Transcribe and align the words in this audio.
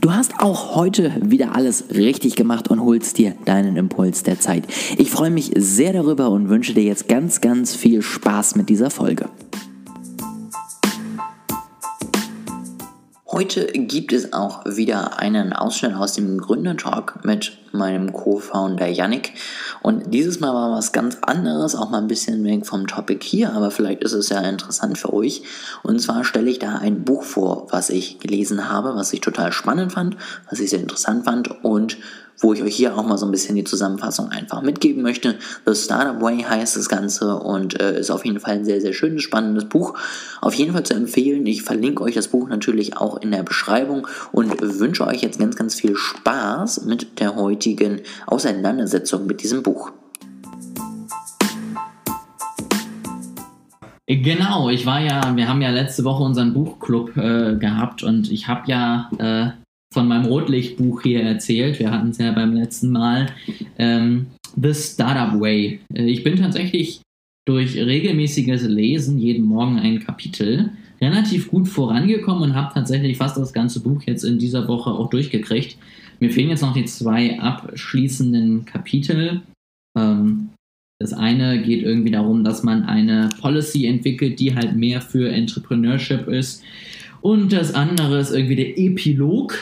Du 0.00 0.14
hast 0.14 0.40
auch 0.40 0.76
heute 0.76 1.12
wieder 1.20 1.54
alles 1.54 1.90
richtig 1.90 2.34
gemacht 2.34 2.68
und 2.68 2.80
holst 2.80 3.18
dir 3.18 3.34
deinen 3.44 3.76
Impuls 3.76 4.22
der 4.22 4.40
Zeit. 4.40 4.64
Ich 4.96 5.10
freue 5.10 5.28
mich 5.28 5.52
sehr 5.56 5.92
darüber 5.92 6.30
und 6.30 6.48
wünsche 6.48 6.72
dir 6.72 6.84
jetzt 6.84 7.06
ganz, 7.06 7.42
ganz 7.42 7.76
viel 7.76 8.00
Spaß 8.00 8.56
mit 8.56 8.70
dieser 8.70 8.88
Folge. 8.88 9.28
Heute 13.26 13.66
gibt 13.66 14.14
es 14.14 14.32
auch 14.32 14.64
wieder 14.64 15.18
einen 15.18 15.52
Ausschnitt 15.52 15.94
aus 15.94 16.14
dem 16.14 16.38
Gründertalk 16.38 17.22
mit 17.24 17.58
meinem 17.72 18.12
Co-Founder 18.12 18.86
Yannick. 18.86 19.34
Und 19.82 20.12
dieses 20.12 20.40
Mal 20.40 20.52
war 20.54 20.70
was 20.70 20.92
ganz 20.92 21.18
anderes, 21.22 21.74
auch 21.74 21.90
mal 21.90 21.98
ein 21.98 22.08
bisschen 22.08 22.44
weg 22.44 22.66
vom 22.66 22.86
Topic 22.86 23.24
hier, 23.24 23.52
aber 23.52 23.70
vielleicht 23.70 24.02
ist 24.02 24.12
es 24.12 24.28
ja 24.28 24.40
interessant 24.40 24.98
für 24.98 25.12
euch. 25.12 25.42
Und 25.82 26.00
zwar 26.00 26.24
stelle 26.24 26.50
ich 26.50 26.58
da 26.58 26.76
ein 26.76 27.04
Buch 27.04 27.22
vor, 27.22 27.68
was 27.70 27.90
ich 27.90 28.18
gelesen 28.18 28.68
habe, 28.68 28.94
was 28.94 29.12
ich 29.12 29.20
total 29.20 29.52
spannend 29.52 29.92
fand, 29.92 30.16
was 30.48 30.60
ich 30.60 30.70
sehr 30.70 30.80
interessant 30.80 31.24
fand 31.24 31.64
und 31.64 31.96
wo 32.40 32.52
ich 32.52 32.62
euch 32.62 32.74
hier 32.74 32.96
auch 32.96 33.06
mal 33.06 33.18
so 33.18 33.26
ein 33.26 33.32
bisschen 33.32 33.54
die 33.54 33.64
Zusammenfassung 33.64 34.30
einfach 34.30 34.62
mitgeben 34.62 35.02
möchte. 35.02 35.36
The 35.66 35.74
Startup 35.74 36.20
Way 36.20 36.42
heißt 36.42 36.76
das 36.76 36.88
Ganze 36.88 37.36
und 37.36 37.80
äh, 37.80 38.00
ist 38.00 38.10
auf 38.10 38.24
jeden 38.24 38.40
Fall 38.40 38.54
ein 38.54 38.64
sehr, 38.64 38.80
sehr 38.80 38.92
schönes, 38.92 39.22
spannendes 39.22 39.66
Buch. 39.66 39.94
Auf 40.40 40.54
jeden 40.54 40.72
Fall 40.72 40.84
zu 40.84 40.94
empfehlen. 40.94 41.46
Ich 41.46 41.62
verlinke 41.62 42.02
euch 42.02 42.14
das 42.14 42.28
Buch 42.28 42.48
natürlich 42.48 42.96
auch 42.96 43.20
in 43.20 43.30
der 43.30 43.42
Beschreibung 43.42 44.06
und 44.32 44.60
wünsche 44.60 45.06
euch 45.06 45.22
jetzt 45.22 45.38
ganz, 45.38 45.56
ganz 45.56 45.74
viel 45.74 45.96
Spaß 45.96 46.84
mit 46.86 47.20
der 47.20 47.36
heutigen 47.36 48.00
Auseinandersetzung 48.26 49.26
mit 49.26 49.42
diesem 49.42 49.62
Buch. 49.62 49.92
Genau, 54.06 54.68
ich 54.70 54.86
war 54.86 55.00
ja, 55.00 55.36
wir 55.36 55.48
haben 55.48 55.62
ja 55.62 55.70
letzte 55.70 56.02
Woche 56.02 56.24
unseren 56.24 56.52
Buchclub 56.52 57.16
äh, 57.16 57.54
gehabt 57.54 58.02
und 58.02 58.28
ich 58.32 58.48
habe 58.48 58.62
ja 58.66 59.08
äh, 59.18 59.50
von 59.92 60.06
meinem 60.06 60.26
Rotlichtbuch 60.26 61.02
hier 61.02 61.22
erzählt. 61.22 61.78
Wir 61.78 61.90
hatten 61.90 62.10
es 62.10 62.18
ja 62.18 62.32
beim 62.32 62.54
letzten 62.54 62.90
Mal. 62.90 63.26
Ähm, 63.78 64.26
The 64.60 64.74
Startup 64.74 65.40
Way. 65.40 65.80
Äh, 65.94 66.04
ich 66.04 66.22
bin 66.22 66.36
tatsächlich 66.36 67.02
durch 67.46 67.76
regelmäßiges 67.76 68.62
Lesen 68.64 69.18
jeden 69.18 69.44
Morgen 69.44 69.78
ein 69.78 70.00
Kapitel 70.00 70.70
relativ 71.00 71.48
gut 71.48 71.68
vorangekommen 71.68 72.42
und 72.42 72.54
habe 72.54 72.74
tatsächlich 72.74 73.16
fast 73.16 73.36
das 73.36 73.52
ganze 73.52 73.80
Buch 73.80 74.02
jetzt 74.02 74.22
in 74.22 74.38
dieser 74.38 74.68
Woche 74.68 74.90
auch 74.90 75.10
durchgekriegt. 75.10 75.76
Mir 76.20 76.30
fehlen 76.30 76.50
jetzt 76.50 76.60
noch 76.60 76.74
die 76.74 76.84
zwei 76.84 77.40
abschließenden 77.40 78.66
Kapitel. 78.66 79.42
Ähm, 79.98 80.50
das 81.00 81.14
eine 81.14 81.62
geht 81.62 81.82
irgendwie 81.82 82.10
darum, 82.10 82.44
dass 82.44 82.62
man 82.62 82.84
eine 82.84 83.30
Policy 83.40 83.86
entwickelt, 83.86 84.38
die 84.38 84.54
halt 84.54 84.76
mehr 84.76 85.00
für 85.00 85.30
Entrepreneurship 85.30 86.28
ist. 86.28 86.62
Und 87.20 87.52
das 87.52 87.74
andere 87.74 88.18
ist 88.18 88.32
irgendwie 88.32 88.56
der 88.56 88.78
Epilog, 88.78 89.54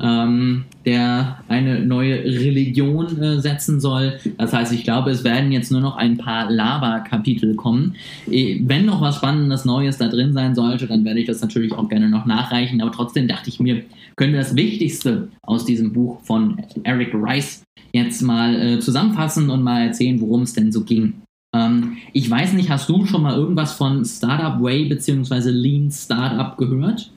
ähm, 0.00 0.64
der 0.84 1.38
eine 1.48 1.80
neue 1.84 2.22
Religion 2.24 3.20
äh, 3.20 3.40
setzen 3.40 3.80
soll. 3.80 4.18
Das 4.36 4.52
heißt, 4.52 4.72
ich 4.72 4.84
glaube, 4.84 5.10
es 5.10 5.24
werden 5.24 5.52
jetzt 5.52 5.72
nur 5.72 5.80
noch 5.80 5.96
ein 5.96 6.18
paar 6.18 6.50
Laber-Kapitel 6.50 7.54
kommen. 7.56 7.96
Äh, 8.30 8.60
wenn 8.62 8.86
noch 8.86 9.00
was 9.00 9.16
Spannendes 9.16 9.64
Neues 9.64 9.98
da 9.98 10.08
drin 10.08 10.32
sein 10.32 10.54
sollte, 10.54 10.86
dann 10.86 11.04
werde 11.04 11.20
ich 11.20 11.26
das 11.26 11.40
natürlich 11.40 11.72
auch 11.72 11.88
gerne 11.88 12.08
noch 12.08 12.26
nachreichen. 12.26 12.80
Aber 12.80 12.92
trotzdem 12.92 13.28
dachte 13.28 13.48
ich 13.48 13.60
mir, 13.60 13.82
können 14.16 14.32
wir 14.32 14.40
das 14.40 14.56
Wichtigste 14.56 15.28
aus 15.42 15.64
diesem 15.64 15.92
Buch 15.92 16.20
von 16.22 16.60
Eric 16.84 17.14
Rice 17.14 17.62
jetzt 17.92 18.22
mal 18.22 18.54
äh, 18.54 18.78
zusammenfassen 18.80 19.50
und 19.50 19.62
mal 19.62 19.86
erzählen, 19.86 20.20
worum 20.20 20.42
es 20.42 20.52
denn 20.52 20.72
so 20.72 20.84
ging. 20.84 21.14
Ähm, 21.54 21.96
ich 22.12 22.30
weiß 22.30 22.52
nicht, 22.52 22.70
hast 22.70 22.88
du 22.88 23.06
schon 23.06 23.22
mal 23.22 23.36
irgendwas 23.36 23.72
von 23.72 24.04
Startup 24.04 24.62
Way 24.62 24.86
bzw. 24.86 25.50
Lean 25.50 25.90
Startup 25.90 26.56
gehört? 26.56 27.12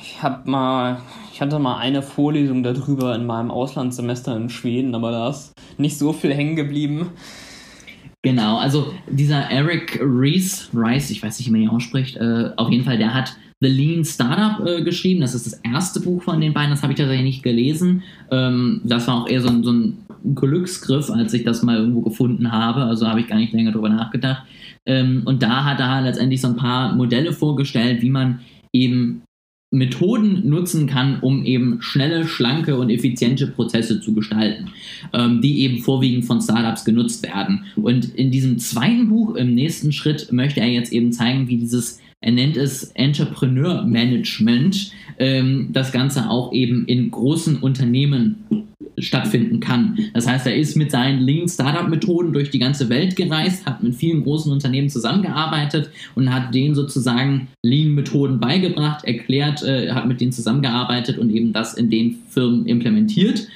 Ich 0.00 0.22
habe 0.22 0.48
mal, 0.48 1.00
ich 1.32 1.40
hatte 1.40 1.58
mal 1.58 1.78
eine 1.78 2.02
Vorlesung 2.02 2.62
darüber 2.62 3.14
in 3.14 3.26
meinem 3.26 3.50
Auslandssemester 3.50 4.36
in 4.36 4.50
Schweden, 4.50 4.94
aber 4.94 5.10
da 5.10 5.30
ist 5.30 5.52
nicht 5.78 5.98
so 5.98 6.12
viel 6.12 6.32
hängen 6.32 6.56
geblieben. 6.56 7.10
Genau, 8.22 8.58
also 8.58 8.94
dieser 9.08 9.50
Eric 9.50 9.98
Rees, 10.00 10.70
Rice, 10.72 11.10
ich 11.10 11.22
weiß 11.22 11.38
nicht, 11.38 11.48
wie 11.48 11.52
man 11.52 11.62
ihn 11.62 11.70
ausspricht, 11.70 12.16
äh, 12.16 12.50
auf 12.56 12.70
jeden 12.70 12.84
Fall, 12.84 12.98
der 12.98 13.14
hat 13.14 13.36
The 13.62 13.68
Lean 13.68 14.04
Startup 14.04 14.66
äh, 14.66 14.82
geschrieben. 14.82 15.20
Das 15.20 15.34
ist 15.34 15.46
das 15.46 15.60
erste 15.62 16.00
Buch 16.00 16.22
von 16.22 16.40
den 16.40 16.52
beiden, 16.52 16.70
das 16.70 16.82
habe 16.82 16.92
ich 16.92 16.98
tatsächlich 16.98 17.24
nicht 17.24 17.42
gelesen. 17.44 18.02
Ähm, 18.30 18.80
das 18.84 19.06
war 19.06 19.22
auch 19.22 19.28
eher 19.28 19.40
so 19.40 19.48
ein, 19.48 19.62
so 19.62 19.72
ein 19.72 19.98
Glücksgriff, 20.34 21.10
als 21.10 21.32
ich 21.32 21.44
das 21.44 21.62
mal 21.62 21.78
irgendwo 21.78 22.00
gefunden 22.00 22.50
habe. 22.50 22.82
Also 22.82 23.06
habe 23.06 23.20
ich 23.20 23.28
gar 23.28 23.36
nicht 23.36 23.52
länger 23.52 23.70
drüber 23.70 23.88
nachgedacht. 23.88 24.42
Ähm, 24.84 25.22
und 25.26 25.42
da 25.42 25.64
hat 25.64 25.78
er 25.78 26.02
letztendlich 26.02 26.40
so 26.40 26.48
ein 26.48 26.56
paar 26.56 26.94
Modelle 26.94 27.32
vorgestellt, 27.32 28.02
wie 28.02 28.10
man 28.10 28.40
eben 28.72 29.22
Methoden 29.70 30.48
nutzen 30.48 30.86
kann, 30.86 31.20
um 31.20 31.44
eben 31.44 31.80
schnelle, 31.80 32.26
schlanke 32.26 32.76
und 32.76 32.90
effiziente 32.90 33.46
Prozesse 33.46 34.00
zu 34.00 34.12
gestalten, 34.12 34.70
ähm, 35.12 35.40
die 35.40 35.60
eben 35.60 35.78
vorwiegend 35.78 36.24
von 36.24 36.42
Startups 36.42 36.84
genutzt 36.84 37.22
werden. 37.22 37.64
Und 37.76 38.14
in 38.16 38.30
diesem 38.30 38.58
zweiten 38.58 39.08
Buch, 39.08 39.34
im 39.36 39.54
nächsten 39.54 39.92
Schritt, 39.92 40.30
möchte 40.32 40.60
er 40.60 40.68
jetzt 40.68 40.92
eben 40.92 41.12
zeigen, 41.12 41.48
wie 41.48 41.56
dieses, 41.56 42.00
er 42.22 42.32
nennt 42.32 42.56
es 42.56 42.84
Entrepreneur 42.94 43.82
Management, 43.84 44.92
ähm, 45.18 45.68
das 45.72 45.92
Ganze 45.92 46.30
auch 46.30 46.52
eben 46.52 46.86
in 46.86 47.10
großen 47.10 47.58
Unternehmen 47.58 48.66
stattfinden 48.98 49.58
kann. 49.58 49.98
Das 50.14 50.28
heißt, 50.28 50.46
er 50.46 50.54
ist 50.54 50.76
mit 50.76 50.90
seinen 50.90 51.20
Lean 51.20 51.48
Startup 51.48 51.88
Methoden 51.88 52.32
durch 52.32 52.50
die 52.50 52.58
ganze 52.58 52.88
Welt 52.88 53.16
gereist, 53.16 53.66
hat 53.66 53.82
mit 53.82 53.94
vielen 53.94 54.22
großen 54.22 54.52
Unternehmen 54.52 54.88
zusammengearbeitet 54.88 55.90
und 56.14 56.32
hat 56.32 56.54
denen 56.54 56.74
sozusagen 56.74 57.48
Lean 57.62 57.94
Methoden 57.94 58.38
beigebracht, 58.38 59.04
erklärt, 59.04 59.62
äh, 59.62 59.90
hat 59.90 60.06
mit 60.06 60.20
denen 60.20 60.32
zusammengearbeitet 60.32 61.18
und 61.18 61.30
eben 61.30 61.52
das 61.52 61.74
in 61.74 61.90
den 61.90 62.18
Firmen 62.28 62.66
implementiert. 62.66 63.48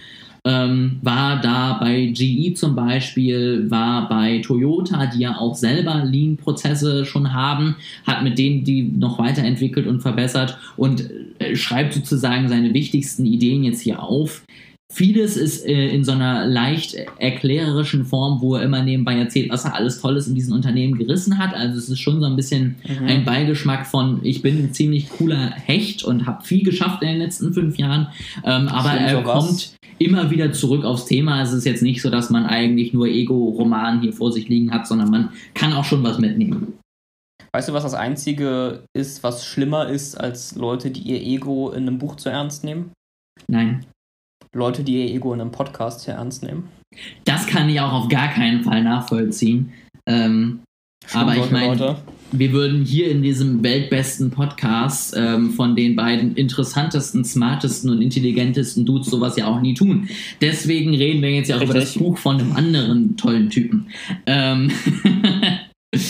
Ähm, 0.46 1.00
war 1.02 1.40
da 1.40 1.72
bei 1.80 2.06
GE 2.06 2.54
zum 2.54 2.76
Beispiel, 2.76 3.68
war 3.68 4.08
bei 4.08 4.38
Toyota, 4.38 5.06
die 5.06 5.18
ja 5.18 5.38
auch 5.38 5.56
selber 5.56 6.04
Lean-Prozesse 6.04 7.04
schon 7.04 7.34
haben, 7.34 7.74
hat 8.06 8.22
mit 8.22 8.38
denen 8.38 8.62
die 8.62 8.84
noch 8.84 9.18
weiterentwickelt 9.18 9.88
und 9.88 10.02
verbessert 10.02 10.56
und 10.76 11.10
äh, 11.40 11.56
schreibt 11.56 11.94
sozusagen 11.94 12.48
seine 12.48 12.72
wichtigsten 12.74 13.26
Ideen 13.26 13.64
jetzt 13.64 13.80
hier 13.80 14.00
auf. 14.00 14.42
Vieles 14.92 15.36
ist 15.36 15.66
äh, 15.66 15.88
in 15.88 16.04
so 16.04 16.12
einer 16.12 16.46
leicht 16.46 16.94
erklärerischen 17.18 18.04
Form, 18.04 18.40
wo 18.40 18.54
er 18.54 18.62
immer 18.62 18.82
nebenbei 18.82 19.18
erzählt, 19.18 19.50
was 19.50 19.64
er 19.64 19.74
alles 19.74 20.00
Tolles 20.00 20.28
in 20.28 20.36
diesen 20.36 20.52
Unternehmen 20.52 20.96
gerissen 20.96 21.38
hat. 21.38 21.54
Also 21.54 21.78
es 21.78 21.88
ist 21.88 21.98
schon 21.98 22.20
so 22.20 22.26
ein 22.26 22.36
bisschen 22.36 22.76
mhm. 22.86 23.06
ein 23.06 23.24
Beigeschmack 23.24 23.86
von, 23.86 24.20
ich 24.22 24.42
bin 24.42 24.58
ein 24.58 24.72
ziemlich 24.72 25.10
cooler 25.10 25.50
Hecht 25.50 26.04
und 26.04 26.26
habe 26.26 26.44
viel 26.44 26.62
geschafft 26.62 27.02
in 27.02 27.08
den 27.08 27.18
letzten 27.18 27.52
fünf 27.52 27.76
Jahren. 27.76 28.08
Ähm, 28.44 28.68
aber 28.68 28.90
er 28.90 29.22
kommt 29.22 29.74
immer 29.98 30.30
wieder 30.30 30.52
zurück 30.52 30.84
aufs 30.84 31.06
Thema. 31.06 31.42
Es 31.42 31.52
ist 31.52 31.66
jetzt 31.66 31.82
nicht 31.82 32.00
so, 32.00 32.08
dass 32.08 32.30
man 32.30 32.46
eigentlich 32.46 32.92
nur 32.92 33.06
Ego-Roman 33.08 34.00
hier 34.02 34.12
vor 34.12 34.32
sich 34.32 34.48
liegen 34.48 34.70
hat, 34.70 34.86
sondern 34.86 35.10
man 35.10 35.30
kann 35.54 35.72
auch 35.72 35.84
schon 35.84 36.04
was 36.04 36.18
mitnehmen. 36.18 36.78
Weißt 37.52 37.70
du, 37.70 37.72
was 37.72 37.82
das 37.82 37.94
Einzige 37.94 38.84
ist, 38.96 39.22
was 39.22 39.44
schlimmer 39.44 39.88
ist, 39.88 40.14
als 40.14 40.54
Leute, 40.54 40.90
die 40.90 41.00
ihr 41.00 41.22
Ego 41.22 41.70
in 41.70 41.88
einem 41.88 41.98
Buch 41.98 42.16
zu 42.16 42.28
ernst 42.28 42.64
nehmen? 42.64 42.92
Nein. 43.48 43.84
Leute, 44.56 44.82
die 44.82 45.04
ihr 45.04 45.14
Ego 45.14 45.32
in 45.34 45.40
einem 45.40 45.52
Podcast 45.52 46.00
sehr 46.00 46.14
ernst 46.14 46.42
nehmen. 46.42 46.68
Das 47.24 47.46
kann 47.46 47.68
ich 47.68 47.80
auch 47.80 47.92
auf 47.92 48.08
gar 48.08 48.28
keinen 48.28 48.64
Fall 48.64 48.82
nachvollziehen. 48.82 49.72
Ähm, 50.06 50.60
aber 51.12 51.36
ich 51.36 51.50
meine, 51.50 51.96
wir 52.32 52.52
würden 52.52 52.84
hier 52.84 53.10
in 53.10 53.22
diesem 53.22 53.62
weltbesten 53.62 54.30
Podcast 54.30 55.14
ähm, 55.16 55.50
von 55.50 55.76
den 55.76 55.94
beiden 55.94 56.34
interessantesten, 56.34 57.24
smartesten 57.24 57.90
und 57.90 58.02
intelligentesten 58.02 58.84
Dudes 58.84 59.08
sowas 59.08 59.36
ja 59.36 59.46
auch 59.46 59.60
nie 59.60 59.74
tun. 59.74 60.08
Deswegen 60.40 60.94
reden 60.94 61.22
wir 61.22 61.30
jetzt 61.30 61.48
ja 61.48 61.56
auch 61.56 61.60
Richtig. 61.60 61.76
über 61.76 61.80
das 61.80 61.94
Buch 61.94 62.18
von 62.18 62.40
einem 62.40 62.56
anderen 62.56 63.16
tollen 63.16 63.50
Typen. 63.50 63.88
Ähm 64.26 64.72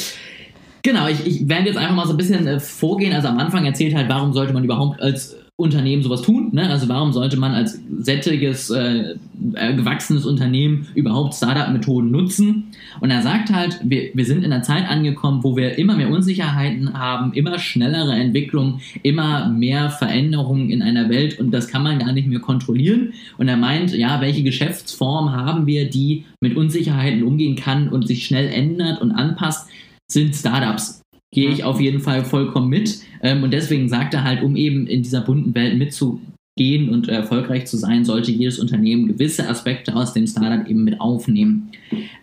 genau, 0.83 1.09
ich, 1.09 1.27
ich 1.27 1.49
werde 1.49 1.67
jetzt 1.67 1.77
einfach 1.77 1.95
mal 1.95 2.07
so 2.07 2.15
ein 2.15 2.17
bisschen 2.17 2.47
äh, 2.47 2.61
vorgehen. 2.61 3.13
Also 3.13 3.29
am 3.29 3.39
Anfang 3.39 3.67
erzählt 3.67 3.95
halt, 3.95 4.09
warum 4.09 4.33
sollte 4.33 4.55
man 4.55 4.65
überhaupt 4.65 5.01
als 5.03 5.37
Unternehmen 5.59 6.03
sowas 6.03 6.21
tun. 6.21 6.51
Ne? 6.53 6.69
Also 6.69 6.87
warum 6.89 7.15
sollte 7.15 7.39
man 7.39 7.53
als 7.53 7.81
sättiges, 8.01 8.69
äh, 8.69 9.15
äh, 9.55 9.75
gewachsenes 9.75 10.27
Unternehmen 10.27 10.87
überhaupt 10.95 11.33
Startup-Methoden 11.33 12.11
nutzen? 12.11 12.73
Und 13.01 13.11
er 13.11 13.23
sagt 13.23 13.51
halt, 13.51 13.81
wir, 13.83 14.11
wir 14.13 14.27
sind 14.27 14.45
in 14.45 14.53
einer 14.53 14.63
Zeit 14.63 14.87
angekommen, 14.87 15.43
wo 15.43 15.57
wir 15.57 15.79
immer 15.79 15.97
mehr 15.97 16.11
Unsicherheiten 16.11 16.93
haben, 16.93 17.33
immer 17.33 17.59
schnellere 17.59 18.13
Entwicklung, 18.13 18.81
immer 19.03 19.49
mehr 19.49 19.89
Veränderungen 19.89 20.69
in 20.69 20.83
einer 20.83 21.09
Welt 21.09 21.41
und 21.41 21.53
das 21.53 21.69
kann 21.69 21.83
man 21.83 22.01
gar 22.01 22.13
nicht 22.13 22.29
mehr 22.29 22.41
kontrollieren. 22.41 23.15
Und 23.39 23.49
er 23.49 23.57
meint, 23.57 23.95
ja, 23.95 24.21
welche 24.21 24.43
Geschäftsform 24.43 25.33
haben 25.33 25.67
wir, 25.67 25.89
die 25.89 26.27
mit 26.43 26.55
Unsicherheiten 26.55 27.23
umgehen 27.23 27.57
kann 27.57 27.89
und 27.89 28.07
sich 28.07 28.27
schnell 28.27 28.49
ändert 28.49 29.01
und 29.01 29.13
anpasst, 29.13 29.71
sind 30.07 30.35
Startups 30.37 31.03
gehe 31.37 31.51
ich 31.51 31.65
auf 31.65 31.81
jeden 31.83 32.01
Fall 32.01 32.25
vollkommen 32.25 32.71
mit. 32.71 32.99
Ähm, 33.21 33.43
und 33.43 33.53
deswegen 33.53 33.91
sagt 33.91 34.15
er 34.15 34.25
halt, 34.25 34.43
um 34.43 34.57
eben 34.57 34.87
in 34.87 35.03
dieser 35.03 35.21
bunten 35.21 35.55
Welt 35.55 35.77
mitzugehen 35.77 36.89
und 36.89 37.09
erfolgreich 37.09 37.67
zu 37.67 37.77
sein, 37.77 38.07
sollte 38.07 38.33
jedes 38.33 38.59
Unternehmen 38.59 39.07
gewisse 39.07 39.47
Aspekte 39.47 39.95
aus 39.95 40.15
dem 40.15 40.27
Startup 40.27 40.67
eben 40.67 40.83
mit 40.83 40.99
aufnehmen. 40.99 41.71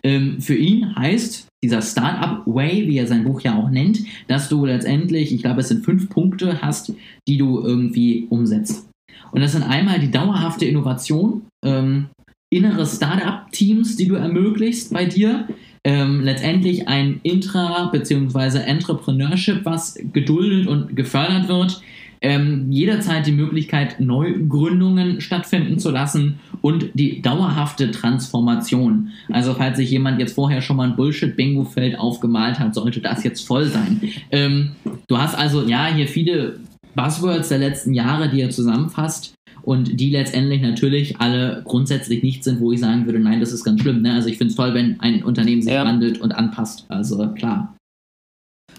Ähm, 0.02 0.40
für 0.40 0.56
ihn 0.56 0.96
heißt 0.96 1.46
dieser 1.62 1.80
Startup 1.80 2.42
Way, 2.44 2.88
wie 2.88 2.98
er 2.98 3.06
sein 3.06 3.22
Buch 3.22 3.40
ja 3.42 3.56
auch 3.56 3.70
nennt, 3.70 4.00
dass 4.26 4.48
du 4.48 4.66
letztendlich, 4.66 5.32
ich 5.32 5.42
glaube, 5.42 5.60
es 5.60 5.68
sind 5.68 5.84
fünf 5.84 6.10
Punkte 6.10 6.60
hast, 6.60 6.92
die 7.28 7.38
du 7.38 7.60
irgendwie 7.60 8.26
umsetzt. 8.30 8.90
Und 9.30 9.42
das 9.42 9.52
sind 9.52 9.62
einmal 9.62 10.00
die 10.00 10.10
dauerhafte 10.10 10.64
Innovation, 10.64 11.42
ähm, 11.64 12.06
innere 12.52 12.84
Startup-Teams, 12.84 13.94
die 13.94 14.08
du 14.08 14.16
ermöglichst 14.16 14.92
bei 14.92 15.04
dir. 15.04 15.46
Ähm, 15.86 16.22
letztendlich 16.22 16.88
ein 16.88 17.20
Intra- 17.22 17.90
bzw. 17.92 18.60
Entrepreneurship, 18.60 19.64
was 19.64 19.98
geduldet 20.12 20.66
und 20.66 20.96
gefördert 20.96 21.48
wird. 21.48 21.82
Ähm, 22.22 22.72
jederzeit 22.72 23.26
die 23.26 23.32
Möglichkeit, 23.32 24.00
Neugründungen 24.00 25.20
stattfinden 25.20 25.78
zu 25.78 25.90
lassen 25.90 26.40
und 26.62 26.86
die 26.94 27.20
dauerhafte 27.20 27.90
Transformation. 27.90 29.10
Also 29.30 29.52
falls 29.52 29.76
sich 29.76 29.90
jemand 29.90 30.18
jetzt 30.20 30.34
vorher 30.34 30.62
schon 30.62 30.78
mal 30.78 30.88
ein 30.88 30.96
Bullshit-Bingo-Feld 30.96 31.98
aufgemalt 31.98 32.58
hat, 32.58 32.74
sollte 32.74 33.02
das 33.02 33.24
jetzt 33.24 33.46
voll 33.46 33.66
sein. 33.66 34.00
Ähm, 34.30 34.70
du 35.06 35.18
hast 35.18 35.34
also 35.34 35.64
ja 35.64 35.88
hier 35.94 36.08
viele 36.08 36.60
Buzzwords 36.94 37.50
der 37.50 37.58
letzten 37.58 37.92
Jahre, 37.92 38.30
die 38.30 38.40
er 38.40 38.48
zusammenfasst 38.48 39.34
und 39.64 39.98
die 39.98 40.10
letztendlich 40.10 40.60
natürlich 40.60 41.20
alle 41.20 41.62
grundsätzlich 41.64 42.22
nicht 42.22 42.44
sind, 42.44 42.60
wo 42.60 42.72
ich 42.72 42.80
sagen 42.80 43.06
würde, 43.06 43.18
nein, 43.18 43.40
das 43.40 43.52
ist 43.52 43.64
ganz 43.64 43.80
schlimm. 43.80 44.02
Ne? 44.02 44.12
Also 44.12 44.28
ich 44.28 44.38
finde 44.38 44.50
es 44.50 44.56
toll, 44.56 44.74
wenn 44.74 45.00
ein 45.00 45.24
Unternehmen 45.24 45.62
sich 45.62 45.72
ja. 45.72 45.84
wandelt 45.84 46.20
und 46.20 46.32
anpasst. 46.32 46.84
Also 46.88 47.28
klar. 47.32 47.74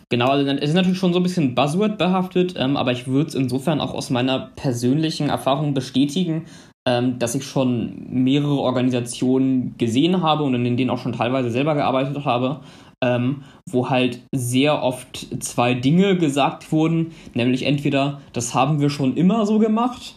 Genau, 0.09 0.27
also 0.29 0.47
es 0.47 0.69
ist 0.69 0.75
natürlich 0.75 0.99
schon 0.99 1.13
so 1.13 1.19
ein 1.19 1.23
bisschen 1.23 1.55
Buzzword 1.55 1.97
behaftet, 1.97 2.53
ähm, 2.57 2.77
aber 2.77 2.91
ich 2.91 3.07
würde 3.07 3.29
es 3.29 3.35
insofern 3.35 3.81
auch 3.81 3.93
aus 3.93 4.11
meiner 4.11 4.51
persönlichen 4.55 5.29
Erfahrung 5.29 5.73
bestätigen, 5.73 6.45
ähm, 6.87 7.17
dass 7.17 7.33
ich 7.33 7.43
schon 7.43 8.05
mehrere 8.09 8.59
Organisationen 8.59 9.75
gesehen 9.79 10.21
habe 10.21 10.43
und 10.43 10.53
in 10.53 10.77
denen 10.77 10.91
auch 10.91 10.99
schon 10.99 11.13
teilweise 11.13 11.49
selber 11.49 11.73
gearbeitet 11.73 12.23
habe, 12.23 12.59
ähm, 13.03 13.41
wo 13.67 13.89
halt 13.89 14.19
sehr 14.31 14.83
oft 14.83 15.43
zwei 15.43 15.73
Dinge 15.73 16.17
gesagt 16.17 16.71
wurden, 16.71 17.11
nämlich 17.33 17.63
entweder 17.63 18.21
das 18.33 18.53
haben 18.53 18.79
wir 18.79 18.91
schon 18.91 19.17
immer 19.17 19.47
so 19.47 19.57
gemacht 19.57 20.15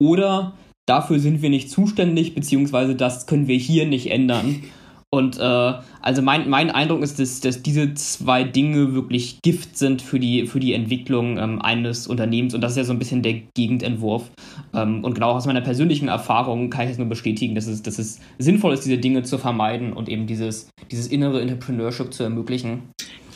oder 0.00 0.54
dafür 0.86 1.18
sind 1.18 1.42
wir 1.42 1.50
nicht 1.50 1.70
zuständig, 1.70 2.34
beziehungsweise 2.34 2.94
das 2.94 3.26
können 3.26 3.46
wir 3.46 3.56
hier 3.56 3.86
nicht 3.86 4.10
ändern. 4.10 4.62
Und 5.10 5.38
äh, 5.38 5.72
also 6.02 6.20
mein, 6.20 6.50
mein 6.50 6.70
Eindruck 6.70 7.00
ist, 7.00 7.18
dass, 7.18 7.40
dass 7.40 7.62
diese 7.62 7.94
zwei 7.94 8.44
Dinge 8.44 8.92
wirklich 8.92 9.40
Gift 9.40 9.78
sind 9.78 10.02
für 10.02 10.20
die, 10.20 10.46
für 10.46 10.60
die 10.60 10.74
Entwicklung 10.74 11.38
ähm, 11.38 11.62
eines 11.62 12.06
Unternehmens. 12.06 12.54
Und 12.54 12.60
das 12.60 12.72
ist 12.72 12.76
ja 12.76 12.84
so 12.84 12.92
ein 12.92 12.98
bisschen 12.98 13.22
der 13.22 13.40
Gegendentwurf. 13.54 14.30
Ähm, 14.74 15.02
und 15.04 15.14
genau 15.14 15.30
aus 15.30 15.46
meiner 15.46 15.62
persönlichen 15.62 16.08
Erfahrung 16.08 16.68
kann 16.68 16.84
ich 16.84 16.92
es 16.92 16.98
nur 16.98 17.08
bestätigen, 17.08 17.54
dass 17.54 17.66
es, 17.66 17.82
dass 17.82 17.98
es 17.98 18.20
sinnvoll 18.38 18.74
ist, 18.74 18.84
diese 18.84 18.98
Dinge 18.98 19.22
zu 19.22 19.38
vermeiden 19.38 19.94
und 19.94 20.10
eben 20.10 20.26
dieses, 20.26 20.68
dieses 20.90 21.06
innere 21.06 21.40
Entrepreneurship 21.40 22.12
zu 22.12 22.22
ermöglichen. 22.22 22.82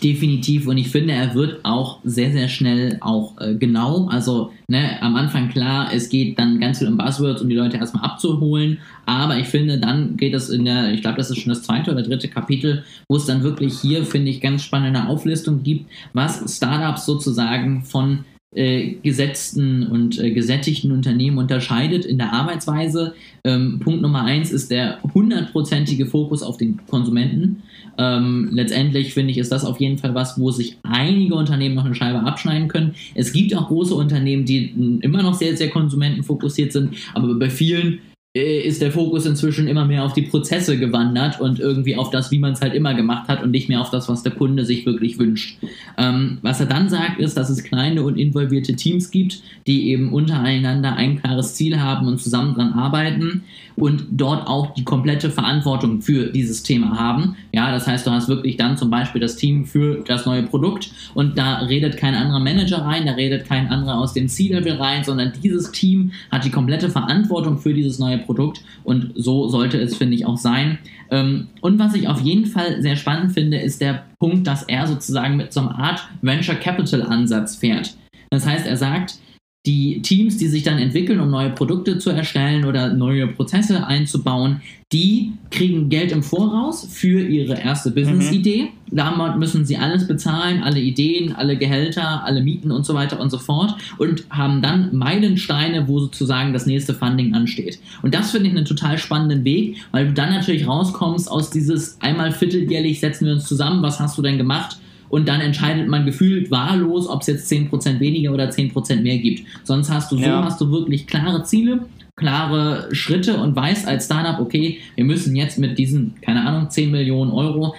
Definitiv 0.03 0.67
und 0.67 0.79
ich 0.79 0.89
finde, 0.89 1.13
er 1.13 1.35
wird 1.35 1.65
auch 1.65 2.01
sehr, 2.03 2.33
sehr 2.33 2.49
schnell 2.49 2.99
auch 3.01 3.41
äh, 3.41 3.55
genau. 3.55 4.09
Also 4.09 4.51
ne, 4.67 5.01
am 5.01 5.15
Anfang 5.15 5.49
klar, 5.49 5.91
es 5.95 6.09
geht 6.09 6.39
dann 6.41 6.59
ganz 6.59 6.79
viel 6.79 6.89
um 6.89 6.97
Buzzwords, 6.97 7.41
um 7.41 7.49
die 7.49 7.55
Leute 7.55 7.77
erstmal 7.77 8.05
abzuholen. 8.05 8.79
Aber 9.07 9.39
ich 9.39 9.47
finde, 9.47 9.79
dann 9.79 10.17
geht 10.17 10.35
es 10.35 10.49
in 10.49 10.65
der, 10.65 10.93
ich 10.93 11.03
glaube, 11.03 11.19
das 11.19 11.31
ist 11.31 11.39
schon 11.39 11.51
das 11.51 11.63
zweite 11.63 11.93
oder 11.93 12.03
dritte 12.03 12.27
Kapitel, 12.27 12.85
wo 13.09 13.17
es 13.17 13.27
dann 13.27 13.45
wirklich 13.45 13.79
hier, 13.79 14.05
finde 14.05 14.31
ich, 14.31 14.41
ganz 14.41 14.65
spannende 14.65 15.07
Auflistung 15.07 15.63
gibt, 15.63 15.89
was 16.15 16.57
Startups 16.57 17.07
sozusagen 17.07 17.85
von 17.85 18.25
äh, 18.55 18.97
gesetzten 19.03 19.87
und 19.87 20.19
äh, 20.19 20.31
gesättigten 20.31 20.93
Unternehmen 20.93 21.39
unterscheidet 21.39 22.05
in 22.05 22.19
der 22.19 22.33
Arbeitsweise. 22.33 23.15
Ähm, 23.45 23.81
Punkt 23.81 24.03
Nummer 24.03 24.25
eins 24.25 24.51
ist 24.53 24.71
der 24.71 24.99
hundertprozentige 25.15 26.07
Fokus 26.07 26.43
auf 26.43 26.57
den 26.57 26.81
Konsumenten. 26.87 27.63
Ähm, 27.99 28.51
letztendlich 28.53 29.15
finde 29.15 29.33
ich, 29.33 29.39
ist 29.39 29.53
das 29.53 29.65
auf 29.65 29.81
jeden 29.81 29.99
Fall 29.99 30.15
was, 30.15 30.39
wo 30.39 30.51
sich 30.51 30.79
einige 30.83 31.35
Unternehmen 31.35 31.75
noch 31.75 31.85
eine 31.85 31.95
Scheibe 31.95 32.21
abschneiden 32.21 32.69
können. 32.69 32.95
Es 33.15 33.33
gibt 33.33 33.55
auch 33.57 33.69
große 33.69 33.95
Unternehmen, 33.95 34.45
die 34.45 34.99
immer 35.01 35.23
noch 35.23 35.35
sehr, 35.35 35.57
sehr 35.57 35.71
konsumentenfokussiert 35.71 36.73
sind, 36.73 36.95
aber 37.15 37.35
bei 37.35 37.51
vielen 37.51 38.01
äh, 38.35 38.61
ist 38.61 38.81
der 38.81 38.93
Fokus 38.93 39.27
inzwischen 39.27 39.69
immer 39.69 39.85
mehr 39.85 40.05
auf 40.05 40.15
die 40.15 40.23
Prozesse 40.23 40.79
gewandert 40.79 41.39
und 41.39 41.61
irgendwie 41.61 41.97
auf 41.97 42.09
das, 42.09 42.31
wie 42.31 42.39
man 42.39 42.55
es 42.55 42.63
halt 42.63 42.73
immer 42.73 42.95
gemacht 42.95 43.29
hat 43.29 43.43
und 43.43 43.51
nicht 43.51 43.69
mehr 43.69 43.81
auf 43.81 43.91
das, 43.91 44.09
was 44.09 44.23
der 44.23 44.33
Kunde 44.33 44.65
sich 44.65 44.87
wirklich 44.87 45.19
wünscht. 45.19 45.59
Ähm, 45.99 46.39
was 46.41 46.59
er 46.59 46.65
dann 46.65 46.89
sagt, 46.89 47.21
ist, 47.21 47.37
dass 47.37 47.51
es 47.51 47.63
kleine 47.63 48.03
und 48.03 48.17
involvierte 48.17 48.75
Teams 48.75 49.11
gibt, 49.11 49.43
die 49.67 49.91
eben 49.91 50.15
untereinander 50.15 50.97
ein 50.97 51.21
klares 51.21 51.55
Ziel 51.57 51.79
haben 51.79 52.07
und 52.07 52.23
zusammen 52.23 52.55
dran 52.55 52.73
arbeiten 52.73 53.45
und 53.77 54.07
dort 54.11 54.47
auch 54.47 54.75
die 54.75 54.85
komplette 54.85 55.31
Verantwortung 55.31 56.01
für 56.01 56.31
dieses 56.31 56.63
Thema 56.63 56.99
haben. 56.99 57.37
Ja, 57.53 57.71
das 57.71 57.87
heißt, 57.87 58.07
du 58.07 58.11
hast 58.11 58.29
wirklich 58.29 58.57
dann 58.57 58.77
zum 58.77 58.91
Beispiel 58.91 59.21
das 59.21 59.37
Team 59.37 59.65
für 59.65 60.03
das 60.07 60.27
neue 60.27 60.43
Produkt 60.43 60.91
und 61.15 61.39
da 61.39 61.59
redet 61.59 61.97
kein 61.97 62.15
anderer 62.15 62.41
Manager 62.41 62.79
rein, 62.79 63.07
da 63.07 63.13
redet 63.13 63.47
kein 63.47 63.69
anderer 63.69 63.99
aus 63.99 64.13
dem 64.13 64.29
C-Level 64.29 64.75
rein, 64.75 65.05
sondern 65.05 65.33
dieses 65.43 65.73
Team 65.73 66.13
hat 66.31 66.45
die 66.45 66.51
komplette 66.51 66.91
Verantwortung 66.91 67.59
für 67.59 67.75
dieses 67.75 67.99
neue 67.99 68.19
Produkt 68.19 68.63
und 68.85 69.13
so 69.15 69.49
sollte 69.49 69.79
es, 69.79 69.97
finde 69.97 70.15
ich, 70.15 70.27
auch 70.27 70.37
sein. 70.37 70.79
Ähm, 71.11 71.49
und 71.61 71.79
was 71.79 71.95
ich 71.95 72.09
auf 72.09 72.21
jeden 72.21 72.47
Fall 72.47 72.81
sehr 72.83 72.97
spannend 72.97 73.33
finde, 73.33 73.59
ist 73.59 73.81
der 73.81 74.05
Punkt, 74.19 74.47
dass 74.47 74.63
er 74.63 74.87
sozusagen 74.87 75.37
mit 75.37 75.53
so 75.53 75.61
einer 75.61 75.79
Art 75.79 76.09
Venture 76.23 76.55
Capital 76.55 77.03
Ansatz 77.03 77.57
fährt. 77.57 77.95
Das 78.31 78.47
heißt, 78.47 78.67
er 78.67 78.77
sagt, 78.77 79.19
die 79.65 80.03
Teams, 80.03 80.39
die 80.39 80.49
sich 80.49 80.65
dann 80.65 80.79
entwickeln, 80.79 81.21
um 81.21 81.31
neue 81.31 81.51
Produkte 81.51 81.99
zu 81.99 82.11
erstellen 82.11 82.65
oder 82.65 82.93
neue 82.93 83.29
Prozesse 83.29 83.87
einzubauen, 83.87 84.61
die 84.93 85.33
kriegen 85.51 85.89
Geld 85.89 86.11
im 86.11 86.23
Voraus 86.23 86.87
für 86.91 87.21
ihre 87.23 87.55
erste 87.55 87.93
Business-Idee. 87.93 88.65
Mhm. 88.65 88.69
Damit 88.97 89.39
müssen 89.39 89.65
sie 89.65 89.77
alles 89.77 90.07
bezahlen, 90.07 90.63
alle 90.63 90.81
Ideen, 90.81 91.35
alle 91.35 91.57
Gehälter, 91.57 92.25
alle 92.25 92.43
Mieten 92.43 92.73
und 92.73 92.85
so 92.85 92.93
weiter 92.93 93.21
und 93.21 93.31
so 93.31 93.39
fort 93.39 93.75
und 93.99 94.25
haben 94.29 94.61
dann 94.61 94.95
Meilensteine, 94.95 95.87
wo 95.87 96.01
sozusagen 96.01 96.53
das 96.53 96.67
nächste 96.67 96.93
Funding 96.93 97.35
ansteht. 97.35 97.79
Und 98.03 98.15
das 98.15 98.33
finde 98.33 98.49
ich 98.49 98.57
einen 98.57 98.67
total 98.67 98.99
spannenden 98.99 99.45
Weg, 99.45 99.77
weil 99.93 100.09
du 100.09 100.13
dann 100.13 100.31
natürlich 100.31 100.67
rauskommst 100.67 101.31
aus 101.31 101.51
dieses 101.51 101.99
einmal 102.01 102.33
vierteljährlich 102.33 103.01
setzen 103.01 103.27
wir 103.27 103.35
uns 103.35 103.47
zusammen, 103.47 103.83
was 103.83 104.01
hast 104.01 104.19
du 104.19 104.23
denn 104.23 104.39
gemacht? 104.39 104.77
Und 105.13 105.29
dann 105.29 105.43
entscheidet 105.43 105.89
man 105.89 106.07
gefühlt 106.07 106.51
wahllos, 106.51 107.07
ob 107.07 107.21
es 107.21 107.27
jetzt 107.27 107.53
10% 107.53 108.01
weniger 108.01 108.33
oder 108.33 108.49
10% 108.49 109.03
mehr 109.03 109.19
gibt. 109.19 109.47
Sonst 109.63 109.91
hast 109.91 110.11
du 110.11 110.17
so, 110.17 110.23
ja. 110.23 110.43
hast 110.43 110.59
du 110.59 110.71
wirklich 110.73 111.07
klare 111.07 111.45
Ziele, 111.45 111.81
klare 112.17 112.89
Schritte 112.95 113.37
und 113.37 113.55
weißt 113.55 113.87
als 113.87 114.07
Startup, 114.07 114.41
okay, 114.41 114.79
wir 114.95 115.05
müssen 115.05 115.37
jetzt 115.37 115.59
mit 115.59 115.77
diesen, 115.77 116.15
keine 116.23 116.47
Ahnung, 116.47 116.71
10 116.71 116.91
Millionen 116.91 117.31
Euro 117.31 117.75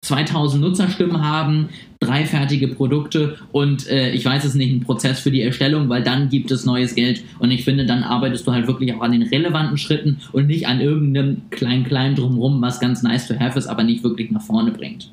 2000 0.00 0.62
Nutzerstimmen 0.62 1.22
haben, 1.22 1.68
drei 2.00 2.24
fertige 2.24 2.68
Produkte 2.68 3.36
und 3.52 3.86
äh, 3.88 4.10
ich 4.12 4.24
weiß 4.24 4.42
es 4.44 4.54
nicht, 4.54 4.72
ein 4.72 4.80
Prozess 4.80 5.20
für 5.20 5.30
die 5.30 5.42
Erstellung, 5.42 5.90
weil 5.90 6.02
dann 6.02 6.30
gibt 6.30 6.50
es 6.50 6.64
neues 6.64 6.94
Geld 6.94 7.22
und 7.38 7.50
ich 7.50 7.64
finde, 7.64 7.84
dann 7.84 8.02
arbeitest 8.02 8.46
du 8.46 8.52
halt 8.52 8.66
wirklich 8.66 8.94
auch 8.94 9.02
an 9.02 9.12
den 9.12 9.24
relevanten 9.24 9.76
Schritten 9.76 10.20
und 10.32 10.46
nicht 10.46 10.66
an 10.66 10.80
irgendeinem 10.80 11.42
kleinen 11.50 12.14
Drumrum, 12.14 12.62
was 12.62 12.80
ganz 12.80 13.02
nice 13.02 13.28
to 13.28 13.38
have 13.38 13.58
ist, 13.58 13.66
aber 13.66 13.84
nicht 13.84 14.02
wirklich 14.02 14.30
nach 14.30 14.42
vorne 14.42 14.70
bringt. 14.70 15.10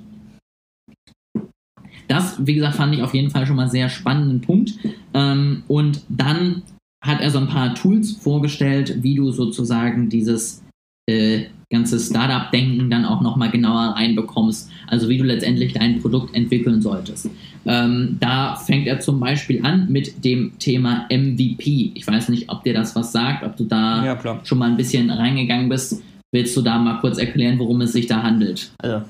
Das, 2.09 2.45
wie 2.45 2.55
gesagt, 2.55 2.75
fand 2.75 2.93
ich 2.93 3.03
auf 3.03 3.13
jeden 3.13 3.29
Fall 3.29 3.45
schon 3.45 3.55
mal 3.55 3.69
sehr 3.69 3.87
spannenden 3.87 4.41
Punkt. 4.41 4.73
Ähm, 5.13 5.63
und 5.67 6.01
dann 6.09 6.63
hat 7.01 7.21
er 7.21 7.29
so 7.29 7.37
ein 7.37 7.47
paar 7.47 7.75
Tools 7.75 8.11
vorgestellt, 8.11 8.97
wie 9.03 9.15
du 9.15 9.31
sozusagen 9.31 10.09
dieses 10.09 10.63
äh, 11.07 11.45
ganze 11.71 11.99
Startup-Denken 11.99 12.89
dann 12.89 13.05
auch 13.05 13.21
nochmal 13.21 13.51
genauer 13.51 13.93
reinbekommst. 13.95 14.71
Also 14.87 15.07
wie 15.07 15.19
du 15.19 15.23
letztendlich 15.23 15.73
dein 15.73 16.01
Produkt 16.01 16.35
entwickeln 16.35 16.81
solltest. 16.81 17.29
Ähm, 17.65 18.17
da 18.19 18.55
fängt 18.55 18.87
er 18.87 18.99
zum 18.99 19.19
Beispiel 19.19 19.63
an 19.63 19.87
mit 19.89 20.25
dem 20.25 20.57
Thema 20.57 21.05
MVP. 21.11 21.91
Ich 21.93 22.07
weiß 22.07 22.29
nicht, 22.29 22.49
ob 22.49 22.63
dir 22.63 22.73
das 22.73 22.95
was 22.95 23.11
sagt, 23.11 23.43
ob 23.43 23.55
du 23.55 23.65
da 23.65 24.03
ja, 24.03 24.39
schon 24.43 24.57
mal 24.57 24.69
ein 24.69 24.77
bisschen 24.77 25.11
reingegangen 25.11 25.69
bist. 25.69 26.01
Willst 26.31 26.57
du 26.57 26.61
da 26.61 26.79
mal 26.79 26.99
kurz 27.01 27.19
erklären, 27.19 27.59
worum 27.59 27.81
es 27.81 27.91
sich 27.93 28.07
da 28.07 28.23
handelt? 28.23 28.71
Also, 28.79 29.05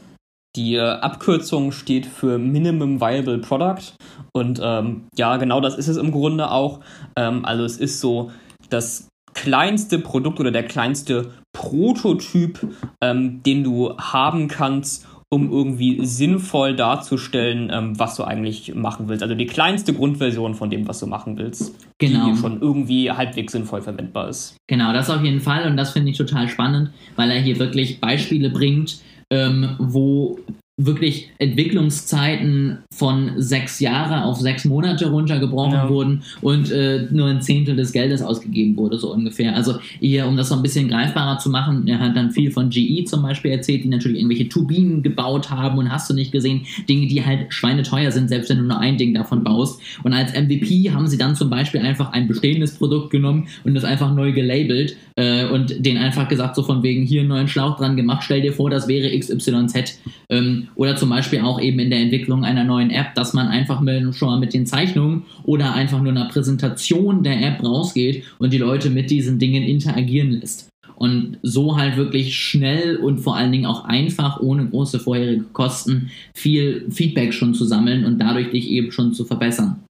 die 0.55 0.75
äh, 0.75 0.81
Abkürzung 0.81 1.71
steht 1.71 2.05
für 2.05 2.37
Minimum 2.37 2.99
Viable 2.99 3.39
Product. 3.39 3.93
Und 4.33 4.59
ähm, 4.63 5.05
ja, 5.17 5.37
genau 5.37 5.61
das 5.61 5.77
ist 5.77 5.87
es 5.87 5.97
im 5.97 6.11
Grunde 6.11 6.51
auch. 6.51 6.79
Ähm, 7.15 7.45
also 7.45 7.63
es 7.63 7.77
ist 7.77 7.99
so 7.99 8.31
das 8.69 9.07
kleinste 9.33 9.99
Produkt 9.99 10.39
oder 10.39 10.51
der 10.51 10.63
kleinste 10.63 11.31
Prototyp, 11.53 12.59
ähm, 13.01 13.41
den 13.43 13.63
du 13.63 13.95
haben 13.97 14.47
kannst, 14.47 15.07
um 15.31 15.51
irgendwie 15.51 16.03
sinnvoll 16.05 16.75
darzustellen, 16.75 17.69
ähm, 17.71 17.99
was 17.99 18.15
du 18.15 18.23
eigentlich 18.23 18.73
machen 18.73 19.07
willst. 19.07 19.21
Also 19.21 19.35
die 19.35 19.45
kleinste 19.45 19.93
Grundversion 19.93 20.55
von 20.55 20.71
dem, 20.71 20.87
was 20.87 20.99
du 20.99 21.05
machen 21.05 21.37
willst, 21.37 21.75
genau. 21.99 22.31
die 22.31 22.37
schon 22.37 22.59
irgendwie 22.61 23.11
halbwegs 23.11 23.51
sinnvoll 23.51 23.81
verwendbar 23.81 24.29
ist. 24.29 24.57
Genau, 24.67 24.91
das 24.91 25.09
auf 25.11 25.23
jeden 25.23 25.41
Fall 25.41 25.69
und 25.69 25.77
das 25.77 25.91
finde 25.91 26.09
ich 26.09 26.17
total 26.17 26.49
spannend, 26.49 26.91
weil 27.15 27.29
er 27.29 27.39
hier 27.39 27.59
wirklich 27.59 28.01
Beispiele 28.01 28.49
bringt, 28.49 28.99
ähm, 29.31 29.75
wo 29.79 30.37
wirklich 30.85 31.29
Entwicklungszeiten 31.39 32.77
von 32.89 33.33
sechs 33.35 33.81
Jahre 33.81 34.23
auf 34.23 34.39
sechs 34.39 34.63
Monate 34.63 35.09
runtergebrochen 35.09 35.73
ja. 35.73 35.89
wurden 35.89 36.23
und 36.41 36.71
äh, 36.71 37.05
nur 37.11 37.27
ein 37.27 37.41
Zehntel 37.41 37.75
des 37.75 37.91
Geldes 37.91 38.21
ausgegeben 38.21 38.77
wurde, 38.77 38.97
so 38.97 39.13
ungefähr. 39.13 39.55
Also 39.55 39.75
hier, 39.99 40.25
um 40.25 40.37
das 40.37 40.49
so 40.49 40.55
ein 40.55 40.61
bisschen 40.61 40.87
greifbarer 40.87 41.37
zu 41.37 41.49
machen, 41.49 41.85
er 41.87 41.99
hat 41.99 42.15
dann 42.15 42.31
viel 42.31 42.51
von 42.51 42.69
GE 42.69 43.03
zum 43.03 43.21
Beispiel 43.21 43.51
erzählt, 43.51 43.83
die 43.83 43.89
natürlich 43.89 44.19
irgendwelche 44.19 44.47
Turbinen 44.47 45.03
gebaut 45.03 45.49
haben 45.49 45.77
und 45.77 45.91
hast 45.91 46.09
du 46.09 46.13
nicht 46.13 46.31
gesehen, 46.31 46.61
Dinge, 46.87 47.07
die 47.07 47.25
halt 47.25 47.53
schweineteuer 47.53 48.11
sind, 48.11 48.29
selbst 48.29 48.49
wenn 48.49 48.59
du 48.59 48.63
nur 48.63 48.79
ein 48.79 48.97
Ding 48.97 49.13
davon 49.13 49.43
baust. 49.43 49.81
Und 50.03 50.13
als 50.13 50.31
MVP 50.33 50.91
haben 50.91 51.07
sie 51.07 51.17
dann 51.17 51.35
zum 51.35 51.49
Beispiel 51.49 51.81
einfach 51.81 52.13
ein 52.13 52.29
bestehendes 52.29 52.75
Produkt 52.75 53.09
genommen 53.09 53.49
und 53.65 53.73
das 53.73 53.83
einfach 53.83 54.13
neu 54.15 54.31
gelabelt 54.31 54.95
äh, 55.17 55.45
und 55.45 55.85
den 55.85 55.97
einfach 55.97 56.29
gesagt, 56.29 56.55
so 56.55 56.63
von 56.63 56.83
wegen 56.83 57.03
hier 57.03 57.19
einen 57.19 57.29
neuen 57.29 57.47
Schlauch 57.49 57.75
dran 57.75 57.97
gemacht, 57.97 58.23
stell 58.23 58.41
dir 58.41 58.53
vor, 58.53 58.69
das 58.69 58.87
wäre 58.87 59.17
XYZ. 59.17 59.99
Ähm, 60.29 60.68
oder 60.75 60.95
zum 60.95 61.09
Beispiel 61.09 61.41
auch 61.41 61.59
eben 61.59 61.79
in 61.79 61.89
der 61.89 61.99
Entwicklung 61.99 62.43
einer 62.43 62.63
neuen 62.63 62.89
App, 62.89 63.15
dass 63.15 63.33
man 63.33 63.47
einfach 63.47 63.81
mit, 63.81 64.15
schon 64.15 64.29
mal 64.29 64.39
mit 64.39 64.53
den 64.53 64.65
Zeichnungen 64.65 65.23
oder 65.43 65.73
einfach 65.73 66.01
nur 66.01 66.11
einer 66.11 66.29
Präsentation 66.29 67.23
der 67.23 67.41
App 67.41 67.63
rausgeht 67.63 68.23
und 68.37 68.53
die 68.53 68.57
Leute 68.57 68.89
mit 68.89 69.09
diesen 69.09 69.39
Dingen 69.39 69.63
interagieren 69.63 70.31
lässt. 70.31 70.69
Und 70.95 71.37
so 71.43 71.77
halt 71.77 71.95
wirklich 71.95 72.35
schnell 72.35 72.97
und 72.97 73.19
vor 73.19 73.37
allen 73.37 73.53
Dingen 73.53 73.65
auch 73.65 73.85
einfach, 73.85 74.41
ohne 74.41 74.65
große 74.65 74.99
vorherige 74.99 75.45
Kosten, 75.53 76.11
viel 76.33 76.85
Feedback 76.89 77.33
schon 77.33 77.53
zu 77.53 77.63
sammeln 77.63 78.03
und 78.03 78.19
dadurch 78.19 78.51
dich 78.51 78.69
eben 78.69 78.91
schon 78.91 79.13
zu 79.13 79.23
verbessern. 79.23 79.81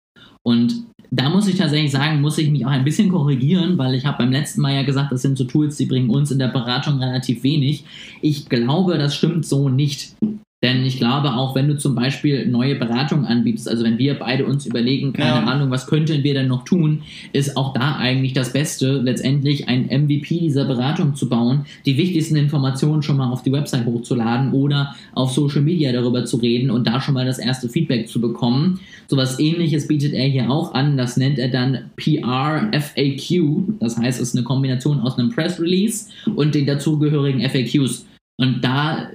Und 0.43 0.83
da 1.11 1.29
muss 1.29 1.47
ich 1.47 1.55
tatsächlich 1.55 1.91
sagen, 1.91 2.21
muss 2.21 2.37
ich 2.37 2.49
mich 2.51 2.65
auch 2.65 2.71
ein 2.71 2.83
bisschen 2.83 3.09
korrigieren, 3.09 3.77
weil 3.77 3.95
ich 3.95 4.05
habe 4.05 4.19
beim 4.19 4.31
letzten 4.31 4.61
Mal 4.61 4.75
ja 4.75 4.83
gesagt, 4.83 5.11
das 5.11 5.23
sind 5.23 5.37
so 5.37 5.43
Tools, 5.43 5.77
die 5.77 5.87
bringen 5.87 6.09
uns 6.09 6.29
in 6.29 6.39
der 6.39 6.49
Beratung 6.49 6.99
relativ 6.99 7.43
wenig. 7.43 7.83
Ich 8.21 8.47
glaube, 8.47 8.97
das 8.97 9.15
stimmt 9.15 9.45
so 9.45 9.69
nicht. 9.69 10.15
Denn 10.61 10.83
ich 10.83 10.97
glaube, 10.97 11.35
auch 11.35 11.55
wenn 11.55 11.69
du 11.69 11.77
zum 11.77 11.95
Beispiel 11.95 12.45
neue 12.45 12.75
Beratungen 12.75 13.25
anbietest, 13.25 13.69
also 13.69 13.85
wenn 13.85 13.97
wir 13.97 14.19
beide 14.19 14.45
uns 14.45 14.65
überlegen, 14.65 15.13
keine 15.13 15.29
ja. 15.29 15.43
Ahnung, 15.45 15.71
was 15.71 15.87
könnten 15.87 16.21
wir 16.21 16.33
denn 16.33 16.49
noch 16.49 16.65
tun, 16.65 17.03
ist 17.31 17.55
auch 17.55 17.73
da 17.73 17.95
eigentlich 17.95 18.33
das 18.33 18.51
Beste, 18.51 18.97
letztendlich 18.97 19.69
ein 19.69 19.85
MVP 19.85 20.39
dieser 20.39 20.65
Beratung 20.65 21.15
zu 21.15 21.29
bauen, 21.29 21.65
die 21.85 21.97
wichtigsten 21.97 22.35
Informationen 22.35 23.03
schon 23.03 23.15
mal 23.15 23.31
auf 23.31 23.41
die 23.41 23.53
Website 23.53 23.85
hochzuladen 23.85 24.51
oder 24.51 24.95
auf 25.13 25.31
Social 25.31 25.61
Media 25.61 25.93
darüber 25.93 26.25
zu 26.25 26.35
reden 26.37 26.71
und 26.71 26.85
da 26.85 26.99
schon 26.99 27.13
mal 27.13 27.25
das 27.25 27.39
erste 27.39 27.69
Feedback 27.69 28.09
zu 28.09 28.19
bekommen. 28.19 28.81
Sowas 29.07 29.39
ähnliches 29.39 29.87
bietet 29.87 30.13
er 30.13 30.27
hier 30.27 30.51
auch 30.51 30.73
an, 30.73 30.97
das 30.97 31.15
nennt 31.15 31.39
er 31.39 31.47
dann 31.47 31.89
PR 31.95 32.69
FAQ, 32.73 33.79
das 33.79 33.97
heißt, 33.97 34.19
es 34.19 34.29
ist 34.29 34.35
eine 34.35 34.43
Kombination 34.43 34.99
aus 34.99 35.17
einem 35.17 35.29
Press 35.29 35.57
Release 35.57 36.09
und 36.35 36.53
den 36.53 36.65
dazugehörigen 36.65 37.47
FAQs. 37.49 38.05
Und 38.37 38.61
da 38.61 39.09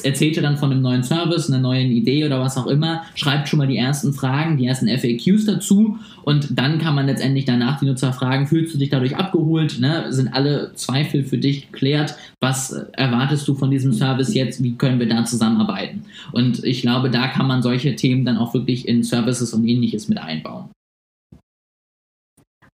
erzählt 0.00 0.36
er 0.36 0.42
dann 0.42 0.56
von 0.56 0.70
einem 0.70 0.82
neuen 0.82 1.02
Service, 1.02 1.48
einer 1.48 1.60
neuen 1.60 1.90
Idee 1.90 2.24
oder 2.24 2.40
was 2.40 2.56
auch 2.56 2.66
immer, 2.66 3.04
schreibt 3.14 3.48
schon 3.48 3.58
mal 3.58 3.66
die 3.66 3.76
ersten 3.76 4.12
Fragen, 4.12 4.56
die 4.56 4.66
ersten 4.66 4.88
FAQs 4.88 5.44
dazu 5.44 5.98
und 6.22 6.58
dann 6.58 6.78
kann 6.78 6.94
man 6.94 7.06
letztendlich 7.06 7.44
danach 7.44 7.78
die 7.78 7.86
Nutzer 7.86 8.12
fragen, 8.12 8.46
fühlst 8.46 8.74
du 8.74 8.78
dich 8.78 8.90
dadurch 8.90 9.16
abgeholt, 9.16 9.78
ne? 9.80 10.06
sind 10.12 10.32
alle 10.32 10.72
Zweifel 10.74 11.24
für 11.24 11.38
dich 11.38 11.70
geklärt, 11.70 12.16
was 12.40 12.72
erwartest 12.92 13.46
du 13.48 13.54
von 13.54 13.70
diesem 13.70 13.92
Service 13.92 14.34
jetzt, 14.34 14.62
wie 14.62 14.76
können 14.76 14.98
wir 14.98 15.08
da 15.08 15.24
zusammenarbeiten? 15.24 16.04
Und 16.32 16.64
ich 16.64 16.82
glaube, 16.82 17.10
da 17.10 17.28
kann 17.28 17.46
man 17.46 17.62
solche 17.62 17.94
Themen 17.96 18.24
dann 18.24 18.38
auch 18.38 18.54
wirklich 18.54 18.88
in 18.88 19.02
Services 19.02 19.52
und 19.52 19.66
ähnliches 19.66 20.08
mit 20.08 20.18
einbauen. 20.18 20.70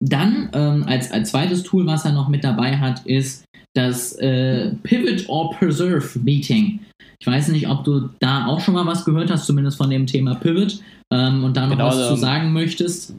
Dann 0.01 0.49
ähm, 0.53 0.85
als, 0.87 1.11
als 1.11 1.31
zweites 1.31 1.63
Tool, 1.63 1.85
was 1.85 2.05
er 2.05 2.13
noch 2.13 2.29
mit 2.29 2.43
dabei 2.43 2.77
hat, 2.77 3.05
ist 3.05 3.43
das 3.75 4.13
äh, 4.13 4.71
Pivot 4.83 5.27
or 5.29 5.51
Preserve 5.51 6.19
Meeting. 6.19 6.79
Ich 7.19 7.27
weiß 7.27 7.49
nicht, 7.49 7.67
ob 7.67 7.83
du 7.83 8.09
da 8.19 8.47
auch 8.47 8.61
schon 8.61 8.73
mal 8.73 8.85
was 8.85 9.05
gehört 9.05 9.29
hast, 9.29 9.45
zumindest 9.45 9.77
von 9.77 9.89
dem 9.89 10.07
Thema 10.07 10.35
Pivot 10.35 10.79
ähm, 11.13 11.43
und 11.43 11.57
da 11.57 11.67
noch 11.67 11.71
genau, 11.71 11.87
was 11.87 11.97
also, 11.97 12.15
zu 12.15 12.21
sagen 12.21 12.53
möchtest. 12.53 13.13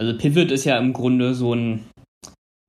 Also 0.00 0.16
Pivot 0.16 0.52
ist 0.52 0.64
ja 0.64 0.78
im 0.78 0.92
Grunde 0.92 1.34
so 1.34 1.54
ein 1.54 1.84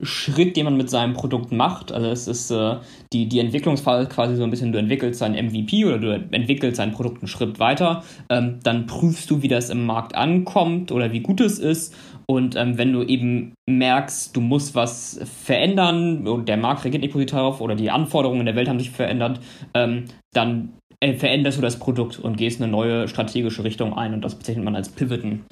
Schritt, 0.02 0.56
den 0.56 0.66
man 0.66 0.78
mit 0.78 0.90
seinem 0.90 1.14
Produkt 1.14 1.52
macht. 1.52 1.92
Also 1.92 2.08
es 2.08 2.28
ist 2.28 2.52
äh, 2.52 2.78
die, 3.12 3.28
die 3.28 3.40
Entwicklungsphase 3.40 4.08
quasi 4.08 4.36
so 4.36 4.44
ein 4.44 4.50
bisschen, 4.50 4.72
du 4.72 4.80
entwickelst 4.80 5.22
dein 5.22 5.34
MVP 5.34 5.86
oder 5.86 6.00
du 6.00 6.14
entwickelst 6.32 6.80
dein 6.80 6.92
Produkt 6.92 7.22
einen 7.22 7.28
Schritt 7.28 7.60
weiter, 7.60 8.04
ähm, 8.30 8.60
dann 8.64 8.86
prüfst 8.86 9.30
du, 9.30 9.42
wie 9.42 9.50
das 9.50 9.70
im 9.70 9.86
Markt 9.86 10.16
ankommt 10.16 10.92
oder 10.92 11.12
wie 11.12 11.20
gut 11.20 11.42
es 11.42 11.60
ist 11.60 11.94
und 12.30 12.56
ähm, 12.56 12.78
wenn 12.78 12.94
du 12.94 13.02
eben 13.02 13.56
merkst, 13.68 14.36
du 14.36 14.42
musst 14.42 14.76
was 14.76 15.20
verändern 15.44 16.28
und 16.28 16.48
der 16.48 16.58
Markt 16.58 16.84
reagiert 16.84 17.02
nicht 17.02 17.14
positiv 17.14 17.36
darauf 17.36 17.60
oder 17.60 17.74
die 17.74 17.90
Anforderungen 17.90 18.42
in 18.42 18.46
der 18.46 18.56
Welt 18.56 18.70
haben 18.70 18.78
sich 18.78 18.92
verändert, 18.92 19.40
ähm, 19.74 20.06
dann 20.32 20.74
äh, 21.00 21.16
veränderst 21.16 21.58
du 21.58 21.64
das 21.64 21.80
Produkt 21.80 22.20
und 22.20 22.38
gehst 22.38 22.62
eine 22.62 22.72
neue 22.72 23.08
strategische 23.08 23.64
Richtung 23.64 23.98
ein 23.98 24.14
und 24.14 24.24
das 24.24 24.36
bezeichnet 24.36 24.64
man 24.64 24.76
als 24.76 24.90
Pivoten. 24.90 25.44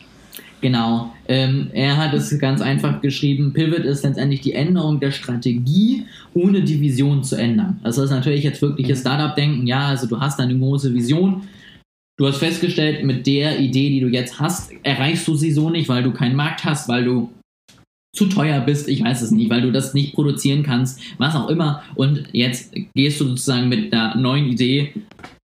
Genau. 0.59 1.13
Ähm, 1.27 1.69
er 1.73 1.97
hat 1.97 2.13
es 2.13 2.37
ganz 2.39 2.61
einfach 2.61 3.01
geschrieben, 3.01 3.53
Pivot 3.53 3.85
ist 3.85 4.03
letztendlich 4.03 4.41
die 4.41 4.53
Änderung 4.53 4.99
der 4.99 5.11
Strategie, 5.11 6.05
ohne 6.33 6.63
die 6.63 6.81
Vision 6.81 7.23
zu 7.23 7.35
ändern. 7.35 7.79
Das 7.83 7.97
ist 7.97 8.09
natürlich 8.09 8.43
jetzt 8.43 8.61
wirkliches 8.61 9.01
Startup-Denken. 9.01 9.67
Ja, 9.67 9.87
also 9.87 10.07
du 10.07 10.19
hast 10.19 10.39
eine 10.39 10.57
große 10.57 10.93
Vision, 10.93 11.43
Du 12.19 12.25
hast 12.25 12.37
festgestellt, 12.37 13.03
mit 13.03 13.27
der 13.27 13.59
Idee, 13.59 13.89
die 13.89 13.99
du 13.99 14.07
jetzt 14.07 14.39
hast, 14.39 14.73
erreichst 14.81 15.27
du 15.27 15.35
sie 15.35 15.51
so 15.51 15.69
nicht, 15.69 15.87
weil 15.87 16.01
du 16.01 16.11
keinen 16.11 16.35
Markt 16.35 16.65
hast, 16.65 16.89
weil 16.89 17.05
du 17.05 17.29
zu 18.15 18.25
teuer 18.25 18.59
bist, 18.61 18.87
ich 18.87 19.03
weiß 19.03 19.21
es 19.21 19.29
nicht, 19.29 19.51
weil 19.51 19.61
du 19.61 19.71
das 19.71 19.93
nicht 19.93 20.15
produzieren 20.15 20.63
kannst, 20.63 20.99
was 21.19 21.35
auch 21.35 21.47
immer. 21.47 21.83
Und 21.93 22.23
jetzt 22.31 22.73
gehst 22.95 23.21
du 23.21 23.25
sozusagen 23.25 23.69
mit 23.69 23.93
einer 23.93 24.15
neuen 24.15 24.47
Idee 24.47 24.93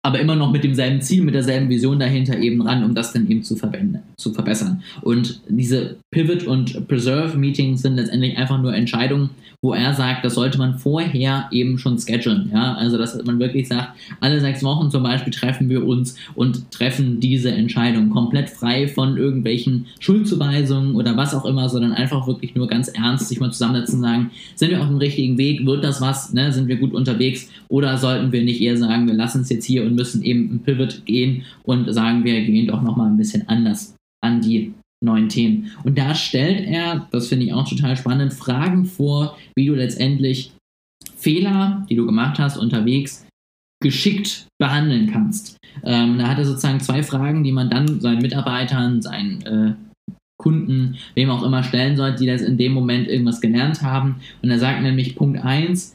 aber 0.03 0.19
immer 0.19 0.35
noch 0.35 0.51
mit 0.51 0.63
demselben 0.63 1.01
Ziel, 1.01 1.23
mit 1.23 1.35
derselben 1.35 1.69
Vision 1.69 1.99
dahinter 1.99 2.37
eben 2.37 2.61
ran, 2.61 2.83
um 2.83 2.95
das 2.95 3.13
dann 3.13 3.29
eben 3.29 3.43
zu, 3.43 3.55
zu 3.55 4.33
verbessern. 4.33 4.81
Und 5.01 5.41
diese 5.49 5.97
Pivot 6.11 6.43
und 6.43 6.87
Preserve 6.87 7.37
Meetings 7.37 7.81
sind 7.81 7.95
letztendlich 7.95 8.37
einfach 8.37 8.61
nur 8.61 8.73
Entscheidungen, 8.73 9.31
wo 9.63 9.73
er 9.73 9.95
sagt, 9.95 10.23
das 10.23 10.35
sollte 10.35 10.59
man 10.59 10.77
vorher 10.77 11.49
eben 11.51 11.79
schon 11.79 11.99
schedulen. 11.99 12.51
Ja? 12.53 12.75
Also, 12.75 12.97
dass 12.97 13.21
man 13.25 13.39
wirklich 13.39 13.67
sagt, 13.67 13.97
alle 14.19 14.39
sechs 14.39 14.63
Wochen 14.63 14.91
zum 14.91 15.01
Beispiel 15.01 15.33
treffen 15.33 15.67
wir 15.67 15.85
uns 15.85 16.15
und 16.35 16.71
treffen 16.71 17.19
diese 17.19 17.51
Entscheidung 17.51 18.11
komplett 18.11 18.51
frei 18.51 18.87
von 18.87 19.17
irgendwelchen 19.17 19.87
Schuldzuweisungen 19.99 20.95
oder 20.95 21.17
was 21.17 21.33
auch 21.33 21.45
immer, 21.45 21.69
sondern 21.69 21.93
einfach 21.93 22.27
wirklich 22.27 22.53
nur 22.53 22.67
ganz 22.67 22.87
ernst 22.89 23.29
sich 23.29 23.39
mal 23.39 23.51
zusammensetzen 23.51 23.95
und 23.95 24.03
sagen, 24.03 24.31
sind 24.55 24.69
wir 24.69 24.79
auf 24.79 24.87
dem 24.87 24.97
richtigen 24.97 25.39
Weg, 25.39 25.65
wird 25.65 25.83
das 25.83 26.01
was, 26.01 26.33
ne? 26.33 26.53
sind 26.53 26.67
wir 26.67 26.75
gut 26.75 26.93
unterwegs 26.93 27.49
oder 27.67 27.97
sollten 27.97 28.31
wir 28.31 28.43
nicht 28.43 28.61
eher 28.61 28.77
sagen, 28.77 29.07
wir 29.07 29.15
lassen 29.15 29.41
es 29.41 29.49
jetzt 29.49 29.65
hier 29.65 29.83
und 29.87 29.95
müssen 29.95 30.23
eben 30.23 30.55
ein 30.55 30.63
Pivot 30.63 31.05
gehen 31.05 31.43
und 31.63 31.91
sagen, 31.93 32.23
wir 32.23 32.45
gehen 32.45 32.67
doch 32.67 32.81
nochmal 32.81 33.09
ein 33.09 33.17
bisschen 33.17 33.47
anders 33.47 33.95
an 34.23 34.41
die 34.41 34.73
neuen 35.03 35.29
Themen. 35.29 35.71
Und 35.83 35.97
da 35.97 36.15
stellt 36.15 36.65
er, 36.67 37.07
das 37.11 37.27
finde 37.27 37.45
ich 37.45 37.53
auch 37.53 37.67
total 37.67 37.95
spannend, 37.95 38.33
Fragen 38.33 38.85
vor, 38.85 39.37
wie 39.55 39.67
du 39.67 39.75
letztendlich 39.75 40.51
Fehler, 41.15 41.85
die 41.89 41.95
du 41.95 42.05
gemacht 42.05 42.39
hast, 42.39 42.57
unterwegs 42.57 43.25
geschickt 43.81 44.47
behandeln 44.59 45.11
kannst. 45.11 45.57
Ähm, 45.83 46.17
da 46.17 46.27
hat 46.27 46.39
er 46.39 46.45
sozusagen 46.45 46.79
zwei 46.79 47.03
Fragen, 47.03 47.43
die 47.43 47.51
man 47.51 47.69
dann 47.69 47.99
seinen 47.99 48.21
Mitarbeitern, 48.21 49.01
seinen 49.01 49.41
äh, 49.43 49.75
Kunden, 50.39 50.97
wem 51.15 51.29
auch 51.29 51.43
immer 51.43 51.63
stellen 51.63 51.95
sollte, 51.95 52.19
die 52.19 52.27
das 52.27 52.41
in 52.41 52.57
dem 52.57 52.71
Moment 52.71 53.07
irgendwas 53.07 53.41
gelernt 53.41 53.81
haben. 53.81 54.15
Und 54.41 54.49
er 54.49 54.59
sagt 54.59 54.81
nämlich 54.81 55.15
Punkt 55.15 55.43
1, 55.43 55.93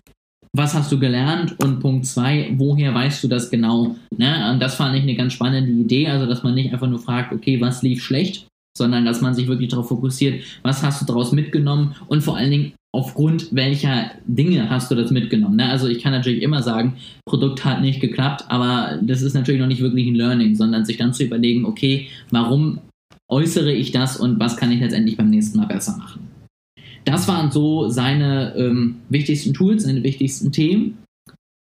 was 0.54 0.74
hast 0.74 0.92
du 0.92 0.98
gelernt? 0.98 1.58
Und 1.60 1.80
Punkt 1.80 2.06
zwei, 2.06 2.52
woher 2.56 2.94
weißt 2.94 3.24
du 3.24 3.28
das 3.28 3.50
genau? 3.50 3.96
Ne? 4.16 4.50
Und 4.50 4.60
das 4.60 4.74
fand 4.74 4.96
ich 4.96 5.02
eine 5.02 5.16
ganz 5.16 5.32
spannende 5.32 5.70
Idee, 5.70 6.08
also 6.08 6.26
dass 6.26 6.42
man 6.42 6.54
nicht 6.54 6.72
einfach 6.72 6.88
nur 6.88 6.98
fragt, 6.98 7.32
okay, 7.32 7.60
was 7.60 7.82
lief 7.82 8.02
schlecht, 8.02 8.46
sondern 8.76 9.04
dass 9.04 9.20
man 9.20 9.34
sich 9.34 9.48
wirklich 9.48 9.70
darauf 9.70 9.88
fokussiert, 9.88 10.42
was 10.62 10.82
hast 10.82 11.00
du 11.00 11.06
daraus 11.06 11.32
mitgenommen 11.32 11.94
und 12.06 12.22
vor 12.22 12.36
allen 12.36 12.50
Dingen 12.50 12.72
aufgrund 12.94 13.54
welcher 13.54 14.10
Dinge 14.26 14.68
hast 14.68 14.90
du 14.90 14.94
das 14.94 15.10
mitgenommen. 15.10 15.56
Ne? 15.56 15.70
Also 15.70 15.88
ich 15.88 16.02
kann 16.02 16.12
natürlich 16.12 16.42
immer 16.42 16.62
sagen, 16.62 16.96
Produkt 17.26 17.64
hat 17.64 17.80
nicht 17.80 18.00
geklappt, 18.00 18.44
aber 18.48 18.98
das 19.00 19.22
ist 19.22 19.32
natürlich 19.32 19.60
noch 19.60 19.68
nicht 19.68 19.80
wirklich 19.80 20.06
ein 20.06 20.14
Learning, 20.14 20.54
sondern 20.54 20.84
sich 20.84 20.98
dann 20.98 21.14
zu 21.14 21.24
überlegen, 21.24 21.64
okay, 21.64 22.08
warum 22.30 22.80
äußere 23.30 23.72
ich 23.72 23.92
das 23.92 24.18
und 24.18 24.38
was 24.38 24.58
kann 24.58 24.70
ich 24.70 24.80
letztendlich 24.80 25.16
beim 25.16 25.30
nächsten 25.30 25.56
Mal 25.56 25.66
besser 25.66 25.96
machen. 25.96 26.31
Das 27.04 27.26
waren 27.28 27.50
so 27.50 27.88
seine 27.88 28.54
ähm, 28.56 28.96
wichtigsten 29.08 29.54
Tools, 29.54 29.84
seine 29.84 30.02
wichtigsten 30.02 30.52
Themen. 30.52 30.98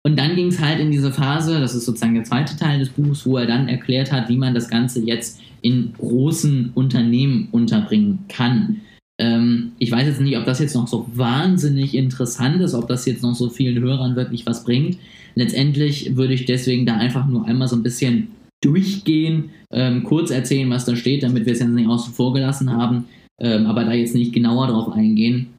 Und 0.05 0.17
dann 0.17 0.36
ging 0.36 0.48
es 0.48 0.60
halt 0.60 0.79
in 0.79 0.91
diese 0.91 1.12
Phase, 1.12 1.60
das 1.60 1.75
ist 1.75 1.86
sozusagen 1.86 2.15
der 2.15 2.24
zweite 2.24 2.55
Teil 2.55 2.79
des 2.79 2.89
Buchs, 2.89 3.25
wo 3.25 3.38
er 3.38 3.46
dann 3.46 3.67
erklärt 3.67 4.12
hat, 4.12 4.29
wie 4.29 4.38
man 4.38 4.53
das 4.53 4.69
Ganze 4.69 5.01
jetzt 5.01 5.41
in 5.62 5.93
großen 5.98 6.72
Unternehmen 6.74 7.50
unterbringen 7.51 8.19
kann. 8.29 8.81
Ähm, 9.19 9.74
ich 9.77 9.91
weiß 9.91 10.08
jetzt 10.08 10.22
nicht, 10.22 10.38
ob 10.38 10.46
das 10.46 10.60
jetzt 10.60 10.75
noch 10.75 10.88
so 10.88 11.05
wahnsinnig 11.13 11.96
interessant 11.96 12.62
ist, 12.62 12.74
ob 12.74 12.88
das 12.88 13.05
jetzt 13.05 13.24
noch 13.24 13.36
so 13.36 13.50
vielen 13.50 13.84
Hörern 13.84 14.15
wirklich 14.15 14.46
was 14.46 14.63
bringt. 14.63 14.98
Letztendlich 15.36 16.15
würde 16.15 16.34
ich 16.34 16.46
deswegen 16.46 16.86
da 16.86 16.96
einfach 16.96 17.27
nur 17.27 17.46
einmal 17.46 17.67
so 17.67 17.75
ein 17.75 17.84
bisschen 17.84 18.29
durchgehen, 18.62 19.51
ähm, 19.72 20.03
kurz 20.03 20.31
erzählen, 20.31 20.69
was 20.69 20.86
da 20.86 20.96
steht, 20.96 21.24
damit 21.24 21.46
wir 21.46 21.53
es 21.53 21.60
jetzt 21.60 21.69
nicht 21.69 21.88
außen 21.88 22.13
vor 22.13 22.34
gelassen 22.34 22.72
haben 22.72 23.05
ähm, 23.39 23.65
aber 23.65 23.84
da 23.86 23.93
jetzt 23.93 24.15
nicht 24.15 24.34
genauer 24.34 24.67
drauf 24.67 24.93
eingehen. 24.93 25.55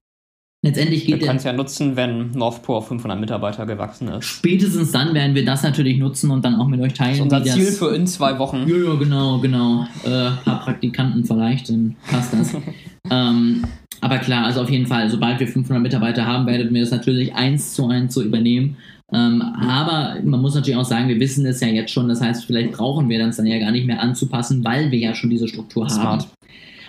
Letztendlich 0.63 1.07
geht 1.07 1.21
wir 1.21 1.27
können 1.27 1.39
es 1.39 1.45
ja 1.45 1.55
nutzen, 1.55 1.97
wenn 1.97 2.33
Northport 2.33 2.83
auf 2.83 2.89
500 2.89 3.19
Mitarbeiter 3.19 3.65
gewachsen 3.65 4.09
ist. 4.09 4.27
Spätestens 4.27 4.93
dann 4.93 5.15
werden 5.15 5.35
wir 5.35 5.45
das 5.45 5.63
natürlich 5.63 5.99
nutzen 5.99 6.31
und 6.31 6.45
dann 6.45 6.57
auch 6.57 6.69
mit 6.69 6.81
euch 6.83 6.93
teilen. 6.93 7.29
Das 7.31 7.41
ist 7.41 7.41
unser 7.41 7.45
Ziel 7.45 7.67
das, 7.67 7.79
für 7.79 7.95
in 7.95 8.07
zwei 8.07 8.39
Wochen. 8.39 8.69
Ja, 8.69 8.77
ja 8.77 8.95
genau, 8.97 9.39
genau. 9.39 9.87
Äh, 10.05 10.31
paar 10.45 10.61
Praktikanten 10.65 11.25
vielleicht, 11.25 11.71
dann 11.71 11.97
passt 12.11 12.35
das. 12.35 12.55
ähm, 13.11 13.65
aber 14.03 14.19
klar, 14.19 14.45
also 14.45 14.61
auf 14.61 14.69
jeden 14.69 14.87
Fall, 14.87 15.09
sobald 15.09 15.41
wir 15.41 15.49
500 15.49 15.83
Mitarbeiter 15.83 16.27
haben, 16.27 16.47
werden 16.47 16.75
wir 16.75 16.83
das 16.83 16.91
natürlich 16.91 17.35
eins 17.35 17.73
zu 17.73 17.89
eins 17.89 18.13
so 18.13 18.23
übernehmen. 18.23 18.77
Ähm, 19.13 19.41
aber 19.43 20.17
man 20.23 20.41
muss 20.41 20.55
natürlich 20.55 20.79
auch 20.79 20.85
sagen, 20.85 21.09
wir 21.09 21.19
wissen 21.19 21.45
es 21.47 21.61
ja 21.61 21.69
jetzt 21.69 21.91
schon. 21.91 22.09
Das 22.09 22.21
heißt, 22.21 22.45
vielleicht 22.45 22.73
brauchen 22.73 23.09
wir 23.09 23.19
das 23.19 23.37
dann 23.37 23.47
ja 23.47 23.59
gar 23.59 23.73
nicht 23.73 23.87
mehr 23.87 24.01
anzupassen, 24.01 24.63
weil 24.63 24.91
wir 24.91 24.99
ja 24.99 25.15
schon 25.15 25.31
diese 25.31 25.49
Struktur 25.49 25.89
Smart. 25.89 26.23
haben. 26.23 26.31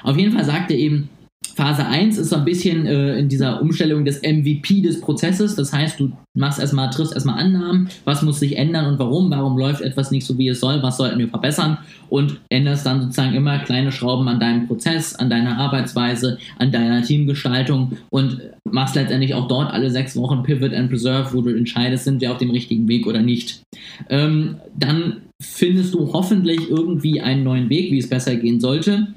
Auf 0.03 0.17
jeden 0.17 0.33
Fall 0.33 0.45
sagt 0.45 0.71
er 0.71 0.77
eben, 0.77 1.09
Phase 1.55 1.85
1 1.85 2.17
ist 2.17 2.29
so 2.29 2.37
ein 2.37 2.45
bisschen 2.45 2.85
äh, 2.85 3.17
in 3.17 3.27
dieser 3.27 3.61
Umstellung 3.61 4.05
des 4.05 4.21
MVP 4.21 4.81
des 4.81 5.01
Prozesses. 5.01 5.55
Das 5.55 5.73
heißt, 5.73 5.99
du 5.99 6.11
machst 6.33 6.59
erstmal, 6.59 6.89
triffst 6.91 7.13
erstmal 7.13 7.39
Annahmen, 7.39 7.89
was 8.05 8.21
muss 8.21 8.39
sich 8.39 8.57
ändern 8.57 8.85
und 8.85 8.99
warum, 8.99 9.29
warum 9.31 9.57
läuft 9.57 9.81
etwas 9.81 10.11
nicht 10.11 10.25
so, 10.25 10.37
wie 10.37 10.47
es 10.47 10.59
soll, 10.59 10.81
was 10.81 10.97
sollten 10.97 11.19
wir 11.19 11.27
verbessern 11.27 11.77
und 12.09 12.39
änderst 12.49 12.85
dann 12.85 13.01
sozusagen 13.01 13.33
immer 13.33 13.59
kleine 13.59 13.91
Schrauben 13.91 14.27
an 14.27 14.39
deinem 14.39 14.67
Prozess, 14.67 15.15
an 15.15 15.29
deiner 15.29 15.57
Arbeitsweise, 15.57 16.37
an 16.57 16.71
deiner 16.71 17.01
Teamgestaltung 17.01 17.97
und 18.09 18.39
machst 18.69 18.95
letztendlich 18.95 19.33
auch 19.33 19.47
dort 19.47 19.73
alle 19.73 19.89
sechs 19.89 20.15
Wochen 20.15 20.43
Pivot 20.43 20.73
and 20.73 20.89
Preserve, 20.89 21.33
wo 21.33 21.41
du 21.41 21.55
entscheidest, 21.55 22.05
sind 22.05 22.21
wir 22.21 22.31
auf 22.31 22.37
dem 22.37 22.51
richtigen 22.51 22.87
Weg 22.87 23.07
oder 23.07 23.21
nicht. 23.21 23.61
Ähm, 24.09 24.55
dann 24.77 25.23
findest 25.41 25.93
du 25.95 26.13
hoffentlich 26.13 26.69
irgendwie 26.69 27.19
einen 27.19 27.43
neuen 27.43 27.69
Weg, 27.69 27.91
wie 27.91 27.97
es 27.97 28.09
besser 28.09 28.35
gehen 28.35 28.59
sollte. 28.61 29.07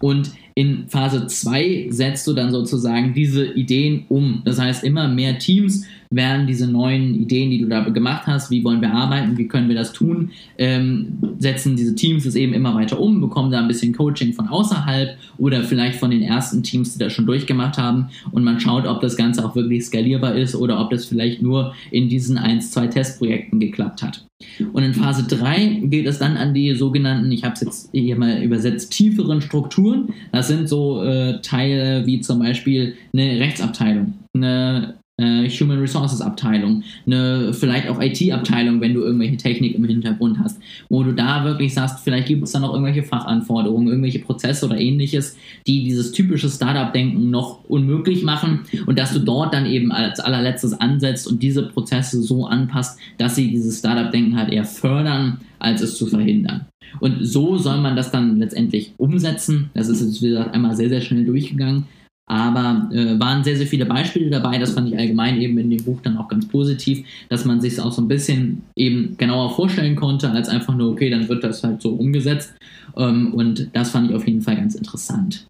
Und 0.00 0.32
in 0.54 0.88
Phase 0.88 1.26
2 1.26 1.86
setzt 1.90 2.26
du 2.26 2.32
dann 2.32 2.50
sozusagen 2.50 3.14
diese 3.14 3.46
Ideen 3.46 4.04
um. 4.08 4.42
Das 4.44 4.58
heißt, 4.58 4.84
immer 4.84 5.08
mehr 5.08 5.38
Teams 5.38 5.86
werden 6.12 6.48
diese 6.48 6.66
neuen 6.66 7.14
Ideen, 7.14 7.50
die 7.50 7.60
du 7.60 7.68
da 7.68 7.88
gemacht 7.88 8.26
hast, 8.26 8.50
wie 8.50 8.64
wollen 8.64 8.80
wir 8.80 8.92
arbeiten, 8.92 9.38
wie 9.38 9.46
können 9.46 9.68
wir 9.68 9.76
das 9.76 9.92
tun, 9.92 10.30
ähm, 10.58 11.18
setzen 11.38 11.76
diese 11.76 11.94
Teams 11.94 12.26
es 12.26 12.34
eben 12.34 12.52
immer 12.52 12.74
weiter 12.74 12.98
um, 12.98 13.20
bekommen 13.20 13.52
da 13.52 13.60
ein 13.60 13.68
bisschen 13.68 13.94
Coaching 13.94 14.32
von 14.32 14.48
außerhalb 14.48 15.16
oder 15.38 15.62
vielleicht 15.62 16.00
von 16.00 16.10
den 16.10 16.22
ersten 16.22 16.64
Teams, 16.64 16.94
die 16.94 16.98
das 16.98 17.12
schon 17.12 17.26
durchgemacht 17.26 17.78
haben 17.78 18.08
und 18.32 18.42
man 18.42 18.58
schaut, 18.58 18.88
ob 18.88 19.00
das 19.00 19.16
Ganze 19.16 19.44
auch 19.44 19.54
wirklich 19.54 19.84
skalierbar 19.84 20.34
ist 20.34 20.56
oder 20.56 20.80
ob 20.80 20.90
das 20.90 21.04
vielleicht 21.04 21.42
nur 21.42 21.74
in 21.92 22.08
diesen 22.08 22.38
1, 22.38 22.72
2 22.72 22.88
Testprojekten 22.88 23.60
geklappt 23.60 24.02
hat. 24.02 24.26
Und 24.72 24.82
in 24.82 24.94
Phase 24.94 25.24
3 25.24 25.82
geht 25.84 26.06
es 26.06 26.18
dann 26.18 26.36
an 26.36 26.54
die 26.54 26.74
sogenannten, 26.74 27.30
ich 27.30 27.44
habe 27.44 27.54
es 27.54 27.60
jetzt 27.60 27.90
hier 27.92 28.16
mal 28.16 28.42
übersetzt, 28.42 28.90
tieferen 28.90 29.42
Strukturen. 29.42 30.14
Das 30.32 30.48
sind 30.50 30.68
so 30.68 31.02
äh, 31.02 31.40
Teile 31.40 32.04
wie 32.06 32.20
zum 32.20 32.40
Beispiel 32.40 32.96
eine 33.12 33.38
Rechtsabteilung, 33.38 34.14
eine 34.34 34.99
Human 35.20 35.78
Resources 35.78 36.20
Abteilung, 36.20 36.82
eine 37.06 37.52
vielleicht 37.52 37.88
auch 37.88 38.00
IT-Abteilung, 38.00 38.80
wenn 38.80 38.94
du 38.94 39.02
irgendwelche 39.02 39.36
Technik 39.36 39.74
im 39.74 39.84
Hintergrund 39.84 40.38
hast, 40.38 40.60
wo 40.88 41.02
du 41.02 41.12
da 41.12 41.44
wirklich 41.44 41.74
sagst, 41.74 42.00
vielleicht 42.02 42.28
gibt 42.28 42.42
es 42.42 42.52
da 42.52 42.60
noch 42.60 42.72
irgendwelche 42.72 43.02
Fachanforderungen, 43.02 43.88
irgendwelche 43.88 44.20
Prozesse 44.20 44.66
oder 44.66 44.78
ähnliches, 44.78 45.36
die 45.66 45.84
dieses 45.84 46.12
typische 46.12 46.48
Startup-Denken 46.48 47.30
noch 47.30 47.64
unmöglich 47.64 48.22
machen 48.22 48.60
und 48.86 48.98
dass 48.98 49.12
du 49.12 49.20
dort 49.20 49.54
dann 49.54 49.66
eben 49.66 49.92
als 49.92 50.20
allerletztes 50.20 50.80
ansetzt 50.80 51.28
und 51.28 51.42
diese 51.42 51.68
Prozesse 51.68 52.22
so 52.22 52.46
anpasst, 52.46 52.98
dass 53.18 53.36
sie 53.36 53.48
dieses 53.48 53.78
Startup-Denken 53.78 54.36
halt 54.36 54.50
eher 54.50 54.64
fördern, 54.64 55.38
als 55.58 55.82
es 55.82 55.96
zu 55.96 56.06
verhindern. 56.06 56.66
Und 56.98 57.24
so 57.24 57.56
soll 57.56 57.78
man 57.80 57.94
das 57.94 58.10
dann 58.10 58.38
letztendlich 58.38 58.92
umsetzen. 58.96 59.70
Das 59.74 59.88
ist 59.88 60.00
jetzt, 60.00 60.22
wie 60.22 60.30
gesagt, 60.30 60.54
einmal 60.54 60.74
sehr, 60.74 60.88
sehr 60.88 61.00
schnell 61.00 61.24
durchgegangen. 61.24 61.84
Aber 62.30 62.88
äh, 62.92 63.18
waren 63.18 63.42
sehr, 63.42 63.56
sehr 63.56 63.66
viele 63.66 63.86
Beispiele 63.86 64.30
dabei. 64.30 64.56
Das 64.58 64.70
fand 64.70 64.86
ich 64.86 64.96
allgemein 64.96 65.40
eben 65.40 65.58
in 65.58 65.68
dem 65.68 65.82
Buch 65.82 65.98
dann 66.00 66.16
auch 66.16 66.28
ganz 66.28 66.46
positiv, 66.46 67.04
dass 67.28 67.44
man 67.44 67.60
sich 67.60 67.80
auch 67.80 67.90
so 67.90 68.00
ein 68.00 68.06
bisschen 68.06 68.62
eben 68.76 69.16
genauer 69.18 69.56
vorstellen 69.56 69.96
konnte, 69.96 70.30
als 70.30 70.48
einfach 70.48 70.76
nur, 70.76 70.92
okay, 70.92 71.10
dann 71.10 71.28
wird 71.28 71.42
das 71.42 71.64
halt 71.64 71.82
so 71.82 71.88
umgesetzt. 71.88 72.54
Ähm, 72.96 73.34
und 73.34 73.70
das 73.72 73.90
fand 73.90 74.10
ich 74.10 74.14
auf 74.14 74.28
jeden 74.28 74.42
Fall 74.42 74.54
ganz 74.54 74.76
interessant. 74.76 75.44